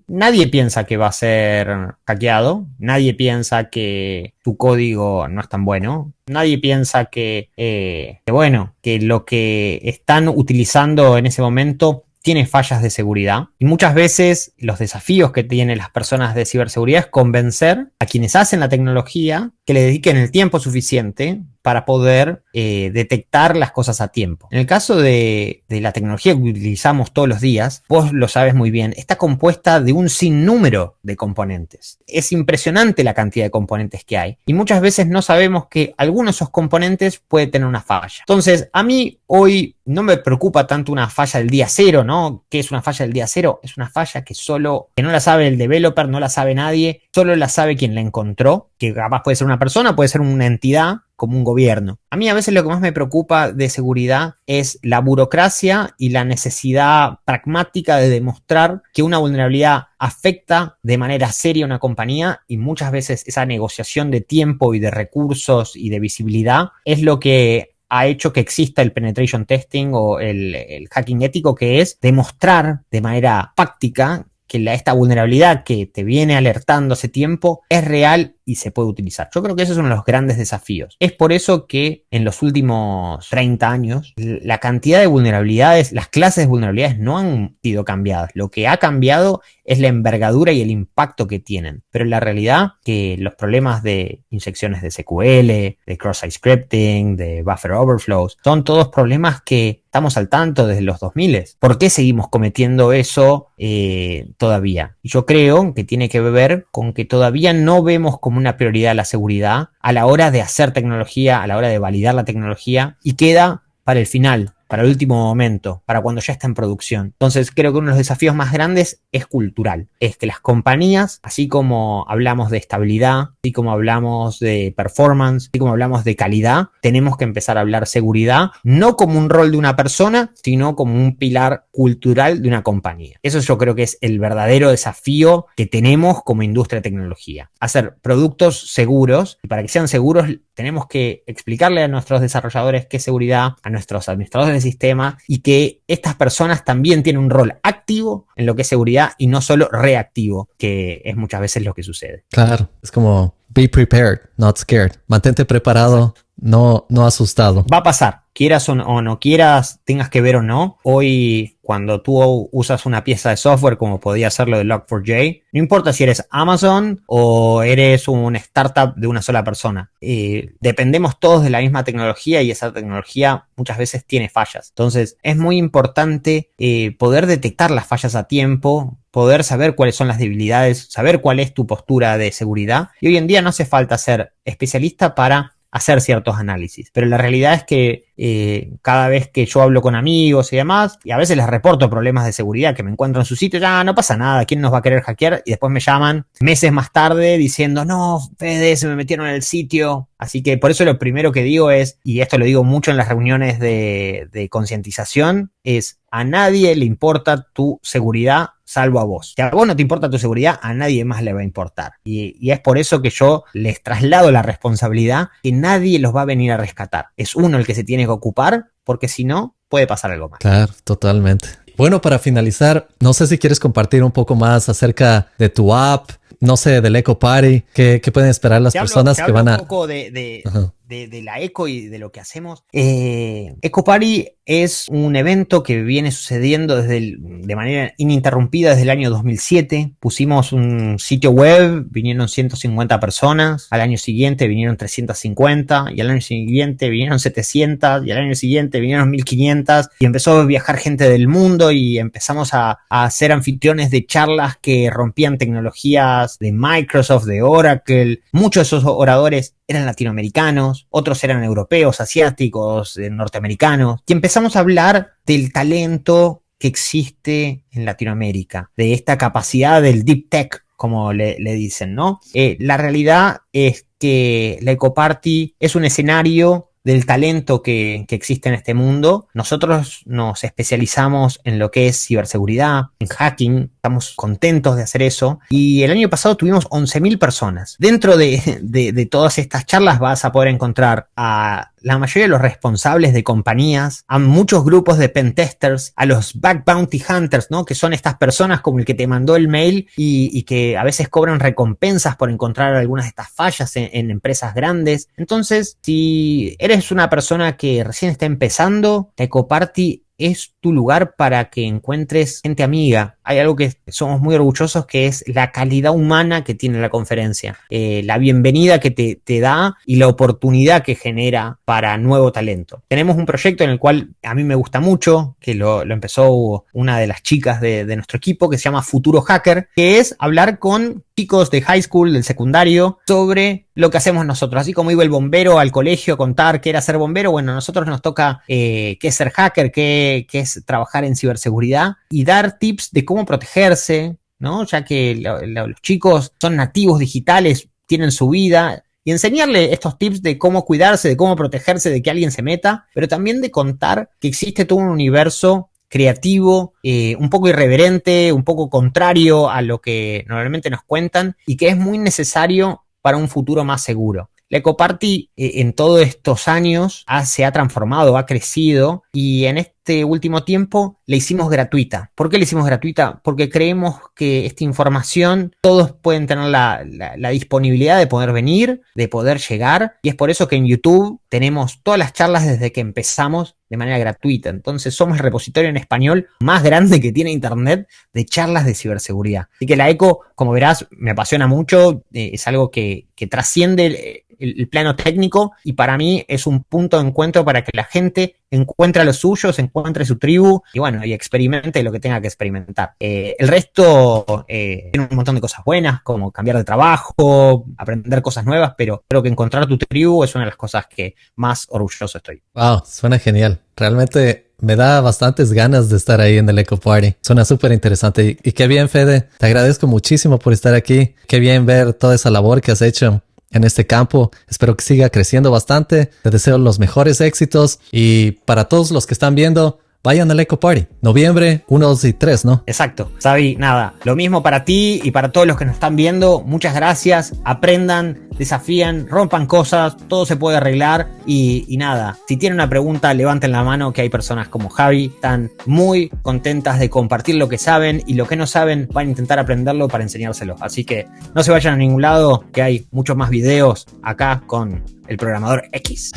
nadie 0.07 0.47
piensa 0.47 0.85
que 0.85 0.97
va 0.97 1.05
a 1.05 1.11
ser 1.11 1.67
hackeado, 2.07 2.65
nadie 2.79 3.13
piensa 3.13 3.69
que 3.69 4.33
tu 4.43 4.57
código 4.57 5.27
no 5.27 5.39
es 5.39 5.49
tan 5.49 5.63
bueno, 5.63 6.13
nadie 6.25 6.57
piensa 6.57 7.05
que, 7.05 7.51
eh, 7.55 8.21
que 8.25 8.31
bueno, 8.31 8.73
que 8.81 8.99
lo 8.99 9.23
que 9.23 9.81
están 9.83 10.29
utilizando 10.29 11.15
en 11.19 11.27
ese 11.27 11.43
momento 11.43 12.05
tiene 12.23 12.47
fallas 12.47 12.81
de 12.81 12.89
seguridad. 12.89 13.49
Y 13.59 13.65
muchas 13.65 13.93
veces 13.93 14.53
los 14.57 14.79
desafíos 14.79 15.31
que 15.31 15.43
tienen 15.43 15.77
las 15.77 15.91
personas 15.91 16.33
de 16.33 16.47
ciberseguridad 16.47 17.01
es 17.01 17.07
convencer 17.07 17.89
a 17.99 18.07
quienes 18.07 18.35
hacen 18.35 18.61
la 18.61 18.69
tecnología 18.69 19.51
que 19.63 19.75
le 19.75 19.83
dediquen 19.83 20.17
el 20.17 20.31
tiempo 20.31 20.57
suficiente 20.57 21.43
para 21.63 21.86
poder 21.86 22.43
eh, 22.54 22.91
detectar 22.93 23.58
las 23.58 23.71
cosas 23.71 24.02
a 24.02 24.10
tiempo. 24.10 24.47
En 24.52 24.60
el 24.60 24.67
caso 24.67 24.97
de, 24.97 25.63
la 25.69 25.93
tecnología 25.93 26.36
que 26.36 26.41
utilizamos 26.41 27.13
todos 27.13 27.28
los 27.28 27.41
días, 27.41 27.84
vos 27.89 28.13
lo 28.13 28.28
sabes 28.28 28.54
muy 28.54 28.69
bien, 28.69 28.93
está 28.95 29.15
compuesta 29.15 29.80
de 29.80 29.93
un 29.93 30.10
sinnúmero 30.10 30.97
de 31.02 31.15
componentes. 31.15 31.99
Es 32.06 32.32
impresionante 32.32 33.04
la 33.04 33.15
cantidad 33.15 33.45
de 33.45 33.52
componentes 33.52 34.04
que 34.04 34.17
hay 34.17 34.38
y 34.45 34.54
muchas 34.54 34.82
veces 34.82 35.08
no 35.08 35.21
sabemos 35.21 35.67
que 35.67 35.95
alguno 35.97 36.26
de 36.26 36.32
esos 36.32 36.49
componentes 36.49 37.19
puede 37.28 37.47
tener 37.47 37.67
una 37.67 37.82
falla. 37.82 38.19
Entonces, 38.19 38.69
a 38.73 38.84
mí 38.84 39.19
hoy 39.28 39.76
no 39.86 40.04
me 40.04 40.17
preocupa 40.17 40.67
tanto 40.67 40.91
una 40.91 41.10
falla 41.10 41.39
del 41.39 41.49
día 41.49 41.67
cero, 41.69 42.04
¿no? 42.04 42.45
¿Qué 42.49 42.60
es 42.60 42.71
una 42.71 42.82
falla 42.82 43.06
del 43.06 43.13
día 43.13 43.28
cero? 43.28 43.60
Es 43.63 43.78
una 43.78 43.89
falla 43.89 44.23
que 44.23 44.34
solo, 44.34 44.89
que 44.95 45.02
no 45.02 45.12
la 45.12 45.19
sabe 45.19 45.47
el 45.47 45.58
developer, 45.58 46.08
no 46.08 46.19
la 46.19 46.30
sabe 46.30 46.56
nadie, 46.56 47.02
solo 47.13 47.36
la 47.36 47.49
sabe 47.49 47.76
quien 47.76 47.95
la 47.95 48.02
encontró, 48.02 48.69
que 48.78 48.93
capaz 48.93 49.23
puede 49.23 49.36
ser 49.36 49.47
una 49.47 49.60
persona, 49.60 49.95
puede 49.95 50.10
ser 50.10 50.21
una 50.21 50.45
entidad, 50.45 50.97
como 51.23 51.38
un 51.38 51.43
gobierno. 51.43 51.99
A 52.09 52.17
mí 52.17 52.27
a 52.29 52.33
veces 52.33 52.53
lo 52.53 52.62
que 52.63 52.69
más 52.69 52.81
me 52.81 52.91
preocupa 52.91 53.51
de 53.51 53.69
seguridad 53.69 54.36
es 54.45 54.77
la 54.81 54.99
burocracia 54.99 55.95
y 55.97 56.09
la 56.09 56.25
necesidad 56.25 57.19
pragmática 57.25 57.97
de 57.97 58.09
demostrar 58.09 58.81
que 58.93 59.03
una 59.03 59.19
vulnerabilidad 59.19 59.88
afecta 59.97 60.77
de 60.83 60.97
manera 60.97 61.31
seria 61.31 61.63
a 61.63 61.67
una 61.67 61.79
compañía 61.79 62.41
y 62.47 62.57
muchas 62.57 62.91
veces 62.91 63.23
esa 63.25 63.45
negociación 63.45 64.12
de 64.12 64.21
tiempo 64.21 64.73
y 64.73 64.79
de 64.79 64.91
recursos 64.91 65.75
y 65.75 65.89
de 65.89 65.99
visibilidad 65.99 66.69
es 66.83 67.01
lo 67.01 67.19
que 67.19 67.73
ha 67.93 68.07
hecho 68.07 68.33
que 68.33 68.39
exista 68.39 68.81
el 68.81 68.91
penetration 68.91 69.45
testing 69.45 69.91
o 69.93 70.19
el, 70.19 70.88
hacking 70.89 71.21
ético, 71.21 71.53
que 71.53 71.79
es 71.79 71.99
demostrar 72.01 72.81
de 72.89 73.01
manera 73.01 73.53
práctica 73.55 74.25
que 74.47 74.73
esta 74.73 74.93
vulnerabilidad 74.93 75.63
que 75.63 75.86
te 75.86 76.03
viene 76.03 76.36
alertando 76.36 76.93
hace 76.93 77.07
tiempo 77.07 77.62
es 77.69 77.86
real 77.86 78.36
y 78.45 78.56
se 78.56 78.71
puede 78.71 78.89
utilizar. 78.89 79.29
Yo 79.34 79.41
creo 79.41 79.56
que 79.56 79.63
ese 79.63 79.73
es 79.73 79.77
uno 79.77 79.89
de 79.89 79.95
los 79.95 80.06
grandes 80.06 80.38
desafíos. 80.38 80.97
Es 80.99 81.12
por 81.12 81.32
eso 81.34 81.67
que 81.67 82.06
en 82.12 82.23
los 82.23 82.41
últimos 82.41 83.27
30 83.29 83.69
años 83.69 84.13
la 84.15 84.60
cantidad 84.60 84.99
de 84.99 85.08
vulnerabilidades, 85.08 85.91
las 85.91 86.08
clases 86.08 86.45
de 86.45 86.49
vulnerabilidades 86.49 86.99
no 86.99 87.17
han 87.17 87.58
sido 87.63 87.86
cambiadas. 87.86 88.32
Lo 88.34 88.49
que 88.49 88.67
ha 88.67 88.77
cambiado 88.77 89.41
es 89.65 89.79
la 89.79 89.88
envergadura 89.88 90.51
y 90.51 90.62
el 90.62 90.71
impacto 90.71 91.27
que 91.27 91.39
tienen. 91.39 91.84
Pero 91.91 92.06
la 92.06 92.19
realidad 92.19 92.73
que 92.84 93.15
los 93.19 93.36
problemas 93.36 93.84
de 93.84 94.21
inyecciones 94.29 94.82
de 94.82 94.91
SQL, 94.91 95.47
de 95.86 95.97
cross-site 95.97 96.32
scripting, 96.32 97.15
de 97.15 97.43
buffer 97.43 97.71
overflows, 97.71 98.38
son 98.43 98.63
todos 98.63 98.89
problemas 98.89 99.41
que 99.41 99.82
estamos 99.86 100.17
al 100.17 100.27
tanto 100.27 100.67
desde 100.67 100.82
los 100.82 100.99
2000. 100.99 101.43
¿Por 101.60 101.77
qué 101.77 101.89
seguimos 101.89 102.27
cometiendo 102.27 102.93
eso 102.93 103.47
eh, 103.58 104.27
todavía? 104.38 104.97
Yo 105.03 105.25
creo 105.25 105.73
que 105.73 105.84
tiene 105.84 106.10
que 106.10 106.19
ver 106.19 106.65
con 106.71 106.93
que 106.93 107.06
todavía 107.06 107.53
no 107.53 107.84
vemos 107.84 108.19
como 108.19 108.32
una 108.37 108.57
prioridad 108.57 108.95
la 108.95 109.05
seguridad 109.05 109.69
a 109.79 109.91
la 109.91 110.05
hora 110.05 110.31
de 110.31 110.41
hacer 110.41 110.71
tecnología, 110.71 111.41
a 111.41 111.47
la 111.47 111.57
hora 111.57 111.67
de 111.69 111.79
validar 111.79 112.15
la 112.15 112.25
tecnología 112.25 112.97
y 113.03 113.13
queda 113.13 113.63
para 113.83 113.99
el 113.99 114.07
final 114.07 114.52
para 114.73 114.81
el 114.81 114.89
último 114.89 115.23
momento, 115.23 115.83
para 115.86 116.01
cuando 116.01 116.19
ya 116.19 116.33
está 116.33 116.47
en 116.47 116.55
producción. 116.55 117.05
Entonces 117.05 117.51
creo 117.51 117.71
que 117.71 117.77
uno 117.77 117.89
de 117.89 117.91
los 117.91 117.99
desafíos 117.99 118.33
más 118.33 118.51
grandes 118.51 119.03
es 119.12 119.27
cultural. 119.27 119.88
Es 119.99 120.17
que 120.17 120.25
las 120.25 120.39
compañías, 120.39 121.19
así 121.21 121.47
como 121.47 122.07
hablamos 122.09 122.49
de 122.49 122.57
estabilidad, 122.57 123.33
así 123.43 123.51
como 123.51 123.71
hablamos 123.71 124.39
de 124.39 124.73
performance, 124.75 125.49
así 125.49 125.59
como 125.59 125.73
hablamos 125.73 126.03
de 126.03 126.15
calidad, 126.15 126.69
tenemos 126.81 127.17
que 127.17 127.23
empezar 127.23 127.59
a 127.59 127.62
hablar 127.62 127.86
seguridad, 127.86 128.47
no 128.63 128.95
como 128.95 129.19
un 129.19 129.29
rol 129.29 129.51
de 129.51 129.57
una 129.57 129.75
persona, 129.75 130.31
sino 130.41 130.75
como 130.75 130.95
un 130.95 131.17
pilar 131.17 131.67
cultural 131.69 132.41
de 132.41 132.47
una 132.47 132.63
compañía. 132.63 133.19
Eso 133.21 133.41
yo 133.41 133.59
creo 133.59 133.75
que 133.75 133.83
es 133.83 133.99
el 134.01 134.17
verdadero 134.17 134.71
desafío 134.71 135.45
que 135.55 135.67
tenemos 135.67 136.23
como 136.23 136.41
industria 136.41 136.79
de 136.79 136.89
tecnología. 136.89 137.51
Hacer 137.59 137.97
productos 138.01 138.71
seguros 138.71 139.38
y 139.43 139.47
para 139.47 139.62
que 139.62 139.67
sean 139.67 139.88
seguros 139.88 140.25
tenemos 140.53 140.87
que 140.87 141.23
explicarle 141.27 141.83
a 141.83 141.87
nuestros 141.87 142.21
desarrolladores 142.21 142.85
qué 142.85 142.97
es 142.97 143.03
seguridad, 143.03 143.53
a 143.63 143.69
nuestros 143.69 144.09
administradores 144.09 144.53
de 144.53 144.61
sistema 144.61 145.17
y 145.27 145.39
que 145.39 145.81
estas 145.87 146.15
personas 146.15 146.63
también 146.63 147.03
tienen 147.03 147.23
un 147.23 147.29
rol 147.29 147.55
activo 147.63 148.27
en 148.35 148.45
lo 148.45 148.55
que 148.55 148.63
es 148.63 148.67
seguridad 148.67 149.11
y 149.17 149.27
no 149.27 149.41
solo 149.41 149.69
reactivo, 149.71 150.49
que 150.57 151.01
es 151.05 151.15
muchas 151.15 151.41
veces 151.41 151.63
lo 151.63 151.73
que 151.73 151.83
sucede. 151.83 152.25
Claro, 152.29 152.69
es 152.81 152.91
como 152.91 153.35
be 153.49 153.69
prepared, 153.69 154.19
not 154.37 154.57
scared. 154.57 154.93
Mantente 155.07 155.45
preparado, 155.45 156.15
no, 156.35 156.85
no 156.89 157.05
asustado. 157.05 157.65
Va 157.71 157.77
a 157.77 157.83
pasar, 157.83 158.23
quieras 158.33 158.67
o 158.67 158.75
no, 158.75 159.19
quieras, 159.19 159.79
tengas 159.85 160.09
que 160.09 160.21
ver 160.21 160.35
o 160.35 160.41
no. 160.41 160.77
Hoy, 160.83 161.57
cuando 161.61 162.01
tú 162.01 162.49
usas 162.51 162.85
una 162.85 163.03
pieza 163.03 163.29
de 163.29 163.37
software 163.37 163.77
como 163.77 163.99
podía 163.99 164.29
ser 164.29 164.49
lo 164.49 164.57
de 164.57 164.65
Log4j, 164.65 165.43
no 165.51 165.59
importa 165.59 165.93
si 165.93 166.03
eres 166.03 166.25
Amazon 166.29 167.01
o 167.05 167.63
eres 167.63 168.07
un 168.07 168.35
startup 168.35 168.95
de 168.95 169.07
una 169.07 169.21
sola 169.21 169.43
persona. 169.43 169.91
Eh, 170.01 170.53
dependemos 170.59 171.19
todos 171.19 171.43
de 171.43 171.49
la 171.49 171.61
misma 171.61 171.83
tecnología 171.83 172.41
y 172.41 172.51
esa 172.51 172.73
tecnología 172.73 173.45
muchas 173.55 173.77
veces 173.77 174.05
tiene 174.05 174.29
fallas. 174.29 174.69
Entonces, 174.69 175.17
es 175.23 175.37
muy 175.37 175.57
importante 175.57 176.51
eh, 176.57 176.95
poder 176.97 177.27
detectar 177.27 177.71
las 177.71 177.87
fallas 177.87 178.15
a 178.15 178.27
tiempo, 178.27 178.97
poder 179.11 179.43
saber 179.43 179.75
cuáles 179.75 179.95
son 179.95 180.07
las 180.07 180.17
debilidades, 180.17 180.87
saber 180.89 181.21
cuál 181.21 181.39
es 181.39 181.53
tu 181.53 181.67
postura 181.67 182.17
de 182.17 182.31
seguridad. 182.31 182.89
Y 182.99 183.07
hoy 183.07 183.17
en 183.17 183.27
día 183.27 183.41
no 183.41 183.49
hace 183.49 183.65
falta 183.65 183.97
ser 183.97 184.33
especialista 184.43 185.15
para 185.15 185.53
hacer 185.73 186.01
ciertos 186.01 186.38
análisis. 186.38 186.91
Pero 186.93 187.07
la 187.07 187.17
realidad 187.17 187.55
es 187.55 187.63
que 187.63 188.05
eh, 188.15 188.73
cada 188.83 189.07
vez 189.07 189.27
que 189.27 189.47
yo 189.47 189.63
hablo 189.63 189.81
con 189.81 189.95
amigos 189.95 190.53
y 190.53 190.55
demás, 190.55 190.99
y 191.03 191.09
a 191.09 191.17
veces 191.17 191.36
les 191.36 191.47
reporto 191.47 191.89
problemas 191.89 192.25
de 192.27 192.31
seguridad 192.31 192.75
que 192.75 192.83
me 192.83 192.91
encuentro 192.91 193.19
en 193.19 193.25
su 193.25 193.36
sitio, 193.36 193.59
ya 193.59 193.83
no 193.83 193.95
pasa 193.95 194.15
nada, 194.15 194.45
¿quién 194.45 194.62
nos 194.62 194.71
va 194.71 194.77
a 194.77 194.81
querer 194.83 195.01
hackear? 195.01 195.41
Y 195.47 195.49
después 195.49 195.71
me 195.71 195.79
llaman 195.79 196.27
meses 196.39 196.71
más 196.71 196.91
tarde 196.91 197.39
diciendo, 197.39 197.86
no, 197.86 198.19
Fede, 198.38 198.75
se 198.75 198.88
me 198.88 198.95
metieron 198.95 199.25
en 199.25 199.33
el 199.33 199.41
sitio. 199.41 200.09
Así 200.19 200.43
que 200.43 200.59
por 200.59 200.69
eso 200.69 200.86
lo 200.86 200.99
primero 200.99 201.31
que 201.31 201.41
digo 201.41 201.71
es, 201.71 201.97
y 202.03 202.21
esto 202.21 202.38
lo 202.38 202.45
digo 202.45 202.63
mucho 202.63 202.91
en 202.91 202.97
las 202.97 203.09
reuniones 203.09 203.57
de, 203.59 204.29
de 204.31 204.49
concientización, 204.49 205.51
es 205.63 205.99
a 206.12 206.23
nadie 206.23 206.75
le 206.75 206.86
importa 206.86 207.47
tu 207.51 207.79
seguridad 207.81 208.49
salvo 208.73 208.99
a 208.99 209.03
vos. 209.03 209.33
Si 209.36 209.41
a 209.41 209.49
vos 209.49 209.67
no 209.67 209.75
te 209.75 209.81
importa 209.81 210.09
tu 210.09 210.17
seguridad, 210.17 210.59
a 210.62 210.73
nadie 210.73 211.05
más 211.05 211.21
le 211.23 211.33
va 211.33 211.41
a 211.41 211.43
importar. 211.43 211.93
Y, 212.03 212.36
y, 212.39 212.51
es 212.51 212.59
por 212.59 212.77
eso 212.77 213.01
que 213.01 213.09
yo 213.09 213.43
les 213.53 213.81
traslado 213.83 214.31
la 214.31 214.41
responsabilidad 214.41 215.29
que 215.43 215.51
nadie 215.51 215.99
los 215.99 216.15
va 216.15 216.21
a 216.21 216.25
venir 216.25 216.51
a 216.51 216.57
rescatar. 216.57 217.07
Es 217.17 217.36
uno 217.36 217.57
el 217.57 217.65
que 217.65 217.75
se 217.75 217.83
tiene 217.83 218.03
que 218.05 218.12
ocupar, 218.12 218.71
porque 218.83 219.07
si 219.07 219.25
no, 219.25 219.55
puede 219.69 219.88
pasar 219.88 220.12
algo 220.12 220.29
más. 220.29 220.39
Claro, 220.39 220.73
totalmente. 220.83 221.49
Bueno, 221.77 222.01
para 222.01 222.19
finalizar, 222.19 222.88
no 222.99 223.13
sé 223.13 223.27
si 223.27 223.38
quieres 223.38 223.59
compartir 223.59 224.03
un 224.03 224.12
poco 224.12 224.36
más 224.36 224.69
acerca 224.69 225.27
de 225.38 225.49
tu 225.49 225.73
app, 225.73 226.12
no 226.39 226.57
sé, 226.57 226.81
del 226.81 226.95
Eco 226.95 227.17
Party, 227.17 227.63
¿qué, 227.73 228.01
pueden 228.13 228.29
esperar 228.29 228.62
las 228.62 228.73
personas 228.73 229.17
que 229.19 229.31
van 229.31 229.47
a... 229.47 229.53
Un 229.53 229.59
poco 229.59 229.88
de, 229.88 230.12
de, 230.12 230.43
la 230.89 231.39
eco 231.39 231.67
y 231.67 231.87
de 231.87 231.99
lo 231.99 232.11
que 232.11 232.19
hacemos. 232.19 232.63
Eh, 232.71 233.55
Eco 233.61 233.83
Party 233.83 234.27
es 234.45 234.89
un 234.89 235.15
evento 235.15 235.63
que 235.63 235.81
viene 235.81 236.11
sucediendo 236.11 236.81
desde 236.81 237.15
de 237.17 237.55
manera 237.55 237.93
ininterrumpida 237.97 238.71
desde 238.71 238.83
el 238.83 238.89
año 238.89 239.09
2007. 239.09 239.93
Pusimos 239.99 240.51
un 240.51 240.99
sitio 240.99 241.31
web, 241.31 241.85
vinieron 241.89 242.27
150 242.27 242.99
personas, 242.99 243.67
al 243.71 243.81
año 243.81 243.97
siguiente 243.97 244.47
vinieron 244.47 244.75
350 244.75 245.87
y 245.95 246.01
al 246.01 246.09
año 246.09 246.21
siguiente 246.21 246.89
vinieron 246.89 247.19
700 247.19 248.05
y 248.05 248.11
al 248.11 248.17
año 248.17 248.35
siguiente 248.35 248.79
vinieron 248.79 249.09
1500 249.09 249.89
y 249.99 250.05
empezó 250.05 250.41
a 250.41 250.45
viajar 250.45 250.77
gente 250.77 251.09
del 251.09 251.27
mundo 251.27 251.71
y 251.71 251.97
empezamos 251.97 252.53
a, 252.53 252.79
a 252.89 253.09
ser 253.11 253.31
anfitriones 253.31 253.91
de 253.91 254.05
charlas 254.05 254.57
que 254.61 254.89
rompían 254.89 255.37
tecnologías 255.37 256.37
de 256.39 256.51
Microsoft, 256.51 257.25
de 257.25 257.41
Oracle. 257.41 258.21
Muchos 258.31 258.69
de 258.69 258.77
esos 258.77 258.83
oradores 258.85 259.55
eran 259.67 259.86
latinoamericanos, 259.86 260.88
otros 260.89 261.23
eran 261.23 261.43
europeos, 261.43 262.02
asiáticos, 262.02 262.97
eh, 262.97 263.10
norteamericanos, 263.10 264.02
y 264.06 264.13
empezamos 264.13 264.56
a 264.56 264.60
hablar 264.60 265.13
del 265.26 265.52
talento 265.54 266.43
que 266.58 266.67
existe 266.67 267.65
en 267.71 267.86
Latinoamérica, 267.86 268.71
de 268.78 268.93
esta 268.93 269.17
capacidad 269.17 269.82
del 269.82 270.04
deep 270.04 270.30
tech, 270.30 270.65
como 270.76 271.13
le, 271.13 271.36
dicen, 271.38 271.95
¿no? 271.95 272.19
Eh, 272.34 272.58
la 272.60 272.78
realidad 272.78 273.41
es 273.54 273.86
que 273.99 274.60
la 274.62 274.71
Ecoparty 274.71 275.56
es 275.60 275.76
un 275.76 275.86
escenario 275.86 276.71
del 276.83 277.05
talento 277.05 277.61
que, 277.61 278.05
que, 278.07 278.15
existe 278.15 278.49
en 278.49 278.55
este 278.55 278.73
mundo. 278.73 279.27
Nosotros 279.33 280.03
nos 280.05 280.43
especializamos 280.43 281.39
en 281.43 281.59
lo 281.59 281.71
que 281.71 281.87
es 281.87 282.05
ciberseguridad, 282.05 282.87
en 282.99 283.07
hacking, 283.07 283.71
estamos 283.83 284.13
contentos 284.15 284.77
de 284.77 284.83
hacer 284.83 285.01
eso. 285.01 285.39
Y 285.49 285.83
el 285.83 285.91
año 285.91 286.09
pasado 286.09 286.37
tuvimos 286.37 286.69
11.000 286.69 287.19
personas. 287.19 287.75
Dentro 287.79 288.15
de, 288.15 288.59
de, 288.61 289.05
todas 289.05 289.37
estas 289.37 289.65
charlas 289.65 289.99
vas 289.99 290.23
a 290.23 290.31
poder 290.31 290.47
encontrar 290.47 291.09
a 291.17 291.71
la 291.81 291.97
mayoría 291.97 292.23
de 292.23 292.29
los 292.29 292.41
responsables 292.41 293.13
de 293.13 293.23
compañías, 293.23 294.05
a 294.07 294.17
muchos 294.17 294.63
grupos 294.63 294.97
de 294.97 295.09
pentesters, 295.09 295.91
a 295.97 296.05
los 296.05 296.39
back 296.39 296.63
bounty 296.65 297.03
hunters, 297.07 297.47
¿no? 297.51 297.65
Que 297.65 297.75
son 297.75 297.91
estas 297.91 298.15
personas 298.15 298.61
como 298.61 298.79
el 298.79 298.85
que 298.85 298.93
te 298.93 299.05
mandó 299.05 299.35
el 299.35 299.49
mail 299.49 299.89
y, 299.97 300.43
que 300.43 300.77
a 300.77 300.83
veces 300.83 301.09
cobran 301.09 301.41
recompensas 301.41 302.15
por 302.15 302.29
encontrar 302.29 302.75
algunas 302.75 303.05
de 303.05 303.09
estas 303.09 303.29
fallas 303.31 303.75
en, 303.75 303.89
en, 303.91 304.11
empresas 304.11 304.53
grandes. 304.53 305.09
Entonces, 305.17 305.77
si 305.81 306.55
eres 306.59 306.72
una 306.91 307.09
persona 307.09 307.57
que 307.57 307.83
recién 307.83 308.12
está 308.12 308.25
empezando, 308.25 309.12
Ecoparty 309.17 310.03
es 310.17 310.53
tu 310.59 310.71
lugar 310.71 311.15
para 311.15 311.49
que 311.49 311.65
encuentres 311.65 312.39
gente 312.41 312.63
amiga. 312.63 313.17
Hay 313.23 313.39
algo 313.39 313.55
que 313.55 313.73
somos 313.88 314.21
muy 314.21 314.36
orgullosos 314.36 314.86
que 314.86 315.07
es 315.07 315.23
la 315.27 315.51
calidad 315.51 315.93
humana 315.93 316.43
que 316.43 316.55
tiene 316.55 316.79
la 316.79 316.89
conferencia, 316.89 317.57
eh, 317.69 318.01
la 318.03 318.17
bienvenida 318.17 318.79
que 318.79 318.91
te, 318.91 319.19
te, 319.23 319.39
da 319.39 319.75
y 319.86 319.95
la 319.95 320.07
oportunidad 320.07 320.83
que 320.83 320.95
genera 320.95 321.59
para 321.65 321.97
nuevo 321.97 322.31
talento. 322.31 322.83
Tenemos 322.88 323.17
un 323.17 323.25
proyecto 323.25 323.63
en 323.63 323.71
el 323.71 323.79
cual 323.79 324.15
a 324.23 324.36
mí 324.36 324.43
me 324.43 324.55
gusta 324.55 324.79
mucho, 324.79 325.36
que 325.39 325.55
lo, 325.55 325.83
lo 325.83 325.93
empezó 325.93 326.65
una 326.73 326.99
de 326.99 327.07
las 327.07 327.23
chicas 327.23 327.59
de, 327.59 327.86
de 327.86 327.95
nuestro 327.95 328.17
equipo, 328.17 328.49
que 328.49 328.57
se 328.57 328.63
llama 328.65 328.83
Futuro 328.83 329.21
Hacker, 329.21 329.69
que 329.75 329.99
es 329.99 330.15
hablar 330.19 330.59
con 330.59 331.03
chicos 331.15 331.49
de 331.52 331.62
high 331.62 331.82
school, 331.82 332.13
del 332.13 332.23
secundario, 332.23 332.99
sobre 333.08 333.67
lo 333.76 333.89
que 333.89 333.97
hacemos 333.97 334.26
nosotros. 334.26 334.62
Así 334.62 334.73
como 334.73 334.91
iba 334.91 335.04
el 335.04 335.10
bombero 335.10 335.60
al 335.60 335.71
colegio 335.71 336.15
a 336.15 336.17
contar 336.17 336.62
qué 336.62 336.71
era 336.71 336.82
ser 336.82 336.97
bombero, 336.97 337.32
bueno, 337.32 337.52
a 337.52 337.56
nosotros 337.56 337.86
nos 337.88 338.02
toca 338.02 338.43
eh, 338.47 338.97
qué 338.99 339.10
es 339.10 339.15
ser 339.15 339.32
hacker, 339.32 339.71
qué, 339.71 340.26
qué, 340.30 340.39
es 340.39 340.63
trabajar 340.65 341.04
en 341.06 341.15
ciberseguridad 341.15 341.93
y 342.10 342.23
dar 342.23 342.58
tips 342.58 342.91
de 342.91 343.06
cómo 343.06 343.26
protegerse, 343.26 344.17
¿no? 344.39 344.65
Ya 344.65 344.84
que 344.84 345.15
lo, 345.15 345.45
lo, 345.45 345.67
los 345.67 345.82
chicos 345.82 346.34
son 346.39 346.56
nativos 346.56 346.99
digitales, 346.99 347.69
tienen 347.86 348.12
su 348.12 348.30
vida. 348.30 348.84
Y 349.06 349.12
enseñarle 349.12 349.73
estos 349.73 349.97
tips 349.97 350.21
de 350.21 350.38
cómo 350.38 350.63
cuidarse, 350.63 351.10
de 351.10 351.17
cómo 351.17 351.36
protegerse 351.36 351.89
de 351.89 352.02
que 352.02 352.10
alguien 352.10 352.32
se 352.32 352.41
meta, 352.41 352.88
pero 352.93 353.10
también 353.10 353.41
de 353.41 353.52
contar 353.52 354.10
que 354.19 354.30
existe 354.30 354.63
todo 354.63 354.80
un 354.80 354.88
universo 354.88 355.69
creativo, 355.93 356.73
eh, 356.82 357.15
un 357.19 357.29
poco 357.29 357.49
irreverente, 357.49 358.34
un 358.34 358.43
poco 358.43 358.67
contrario 358.67 359.51
a 359.51 359.62
lo 359.62 359.79
que 359.79 360.25
normalmente 360.27 360.71
nos 360.71 360.82
cuentan 360.82 361.38
y 361.45 361.56
que 361.56 361.67
es 361.67 361.77
muy 361.77 361.99
necesario 361.99 362.82
para 363.03 363.17
un 363.17 363.29
futuro 363.29 363.63
más 363.63 363.84
seguro. 363.84 364.32
La 364.49 364.58
Ecoparty 364.58 365.29
eh, 365.36 365.51
en 365.62 365.73
todos 365.73 366.01
estos 366.01 366.47
años 366.47 367.03
ha, 367.06 367.25
se 367.25 367.45
ha 367.45 367.51
transformado, 367.51 368.17
ha 368.17 368.25
crecido 368.25 369.03
y 369.13 369.45
en 369.45 369.60
este 369.60 370.06
último 370.06 370.43
tiempo 370.43 370.99
la 371.06 371.15
hicimos 371.15 371.49
gratuita. 371.49 372.12
¿Por 372.15 372.29
qué 372.29 372.38
la 372.38 372.43
hicimos 372.43 372.65
gratuita? 372.65 373.21
Porque 373.23 373.49
creemos 373.49 373.95
que 374.15 374.45
esta 374.45 374.63
información 374.63 375.56
todos 375.62 375.91
pueden 375.91 376.25
tener 376.25 376.49
la, 376.49 376.84
disponibilidad 377.32 377.99
de 377.99 378.08
poder 378.08 378.32
venir, 378.32 378.82
de 378.95 379.08
poder 379.08 379.39
llegar 379.39 379.95
y 380.01 380.10
es 380.10 380.15
por 380.15 380.29
eso 380.29 380.47
que 380.47 380.56
en 380.56 380.65
YouTube 380.65 381.19
tenemos 381.29 381.82
todas 381.84 381.99
las 381.99 382.13
charlas 382.13 382.45
desde 382.45 382.71
que 382.71 382.82
empezamos 382.82 383.58
de 383.73 383.77
manera 383.77 383.97
gratuita. 383.97 384.49
Entonces 384.49 384.93
somos 384.93 385.17
el 385.17 385.23
repositorio 385.23 385.67
en 385.67 385.77
español 385.77 386.27
más 386.41 386.62
grande 386.62 387.01
que 387.01 387.12
tiene 387.12 387.31
Internet 387.31 387.88
de 388.13 388.23
charlas 388.23 388.67
de 388.67 388.75
ciberseguridad. 388.75 389.47
Así 389.55 389.65
que 389.65 389.75
la 389.75 389.89
ECO, 389.89 390.19
como 390.36 390.51
verás, 390.51 390.86
me 390.91 391.09
apasiona 391.09 391.47
mucho, 391.47 392.03
eh, 392.13 392.29
es 392.33 392.47
algo 392.47 392.69
que, 392.69 393.07
que 393.15 393.25
trasciende 393.25 394.22
el, 394.43 394.67
plano 394.67 394.95
técnico 394.95 395.53
y 395.63 395.73
para 395.73 395.97
mí 395.97 396.25
es 396.27 396.47
un 396.47 396.63
punto 396.63 396.99
de 396.99 397.08
encuentro 397.08 397.45
para 397.45 397.63
que 397.63 397.71
la 397.73 397.84
gente 397.84 398.36
encuentre 398.51 399.03
los 399.03 399.17
suyos, 399.17 399.58
encuentre 399.60 400.06
su 400.06 400.17
tribu 400.17 400.62
y 400.73 400.79
bueno, 400.79 401.03
y 401.03 401.13
experimente 401.13 401.82
lo 401.84 401.91
que 401.91 401.99
tenga 401.99 402.21
que 402.21 402.27
experimentar. 402.27 402.93
Eh, 402.99 403.36
el 403.39 403.47
resto 403.47 404.45
eh, 404.47 404.89
tiene 404.91 405.08
un 405.10 405.15
montón 405.15 405.36
de 405.36 405.41
cosas 405.41 405.63
buenas, 405.65 406.01
como 406.03 406.32
cambiar 406.32 406.58
de 406.58 406.63
trabajo, 406.63 407.65
aprender 407.77 408.21
cosas 408.21 408.45
nuevas, 408.45 408.73
pero 408.77 409.03
creo 409.08 409.23
que 409.23 409.29
encontrar 409.29 409.65
tu 409.65 409.77
tribu 409.77 410.23
es 410.23 410.36
una 410.36 410.43
de 410.43 410.51
las 410.51 410.58
cosas 410.58 410.86
que 410.88 411.15
más 411.36 411.65
orgulloso 411.69 412.17
estoy. 412.17 412.41
Wow, 412.53 412.84
suena 412.86 413.17
genial. 413.19 413.60
Realmente 413.75 414.51
me 414.60 414.75
da 414.75 415.01
bastantes 415.01 415.51
ganas 415.51 415.89
de 415.89 415.97
estar 415.97 416.21
ahí 416.21 416.38
en 416.38 416.47
el 416.47 416.60
Eco 416.60 416.77
Party. 416.77 417.15
Suena 417.21 417.43
súper 417.43 417.71
interesante. 417.71 418.23
Y, 418.43 418.49
y, 418.49 418.51
qué 418.53 418.67
bien, 418.67 418.88
Fede. 418.88 419.27
Te 419.38 419.45
agradezco 419.47 419.88
muchísimo 419.88 420.39
por 420.39 420.53
estar 420.53 420.73
aquí. 420.73 421.15
Qué 421.27 421.39
bien 421.39 421.65
ver 421.65 421.93
toda 421.93 422.15
esa 422.15 422.29
labor 422.29 422.62
que 422.62 422.71
has 422.71 422.82
hecho 422.82 423.23
en 423.53 423.63
este 423.63 423.87
campo. 423.87 424.31
Espero 424.47 424.75
que 424.75 424.83
siga 424.83 425.09
creciendo 425.09 425.51
bastante. 425.51 426.11
Te 426.21 426.29
deseo 426.29 426.57
los 426.57 426.79
mejores 426.79 427.21
éxitos. 427.21 427.79
Y 427.91 428.31
para 428.45 428.65
todos 428.65 428.91
los 428.91 429.07
que 429.07 429.13
están 429.13 429.35
viendo, 429.35 429.79
vayan 430.03 430.29
al 430.29 430.39
Eco 430.39 430.59
Party. 430.59 430.85
Noviembre 431.01 431.63
1, 431.67 431.87
2 431.87 432.05
y 432.05 432.13
3, 432.13 432.45
¿no? 432.45 432.63
Exacto. 432.67 433.11
Sabi, 433.19 433.55
nada. 433.55 433.93
Lo 434.03 434.15
mismo 434.15 434.43
para 434.43 434.65
ti 434.65 434.99
y 435.03 435.11
para 435.11 435.31
todos 435.31 435.47
los 435.47 435.57
que 435.57 435.65
nos 435.65 435.75
están 435.75 435.95
viendo. 435.95 436.41
Muchas 436.41 436.75
gracias. 436.75 437.33
Aprendan, 437.45 438.27
desafían, 438.37 439.07
rompan 439.07 439.45
cosas. 439.45 439.95
Todo 440.09 440.25
se 440.25 440.35
puede 440.35 440.57
arreglar. 440.57 441.07
Y, 441.25 441.65
y 441.69 441.77
nada. 441.77 442.17
Si 442.27 442.35
tienen 442.35 442.55
una 442.55 442.69
pregunta, 442.69 443.13
levanten 443.13 443.53
la 443.53 443.63
mano 443.63 443.93
que 443.93 444.01
hay 444.01 444.09
personas 444.09 444.49
como 444.49 444.69
Javi. 444.69 445.05
Están 445.05 445.51
muy 445.65 446.09
contentas 446.21 446.79
de 446.79 446.89
compartir 446.89 447.35
lo 447.35 447.47
que 447.47 447.57
saben 447.57 448.03
y 448.05 448.15
lo 448.15 448.27
que 448.27 448.35
no 448.35 448.45
saben 448.45 448.89
van 448.91 449.07
a 449.07 449.09
intentar 449.09 449.39
aprenderlo 449.39 449.87
para 449.87 450.03
enseñárselo. 450.03 450.57
Así 450.59 450.83
que 450.83 451.07
no 451.33 451.43
se 451.43 451.51
vayan 451.51 451.75
a 451.75 451.77
ningún 451.77 452.01
lado, 452.01 452.43
que 452.51 452.61
hay 452.61 452.87
muchos 452.91 453.15
más 453.15 453.29
videos 453.29 453.87
acá 454.01 454.43
con 454.47 454.83
el 455.07 455.17
programador 455.17 455.69
X. 455.71 456.11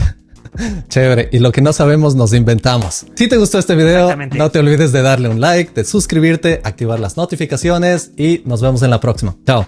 Chévere. 0.88 1.28
Y 1.32 1.38
lo 1.38 1.52
que 1.52 1.60
no 1.60 1.72
sabemos 1.72 2.14
nos 2.14 2.32
inventamos. 2.32 3.06
Si 3.14 3.28
te 3.28 3.36
gustó 3.36 3.58
este 3.58 3.74
video, 3.74 4.16
no 4.16 4.50
te 4.50 4.58
olvides 4.58 4.92
de 4.92 5.02
darle 5.02 5.28
un 5.28 5.40
like, 5.40 5.72
de 5.74 5.84
suscribirte, 5.84 6.60
activar 6.64 7.00
las 7.00 7.16
notificaciones 7.16 8.12
y 8.16 8.42
nos 8.44 8.60
vemos 8.62 8.82
en 8.82 8.90
la 8.90 9.00
próxima. 9.00 9.36
Chao. 9.46 9.66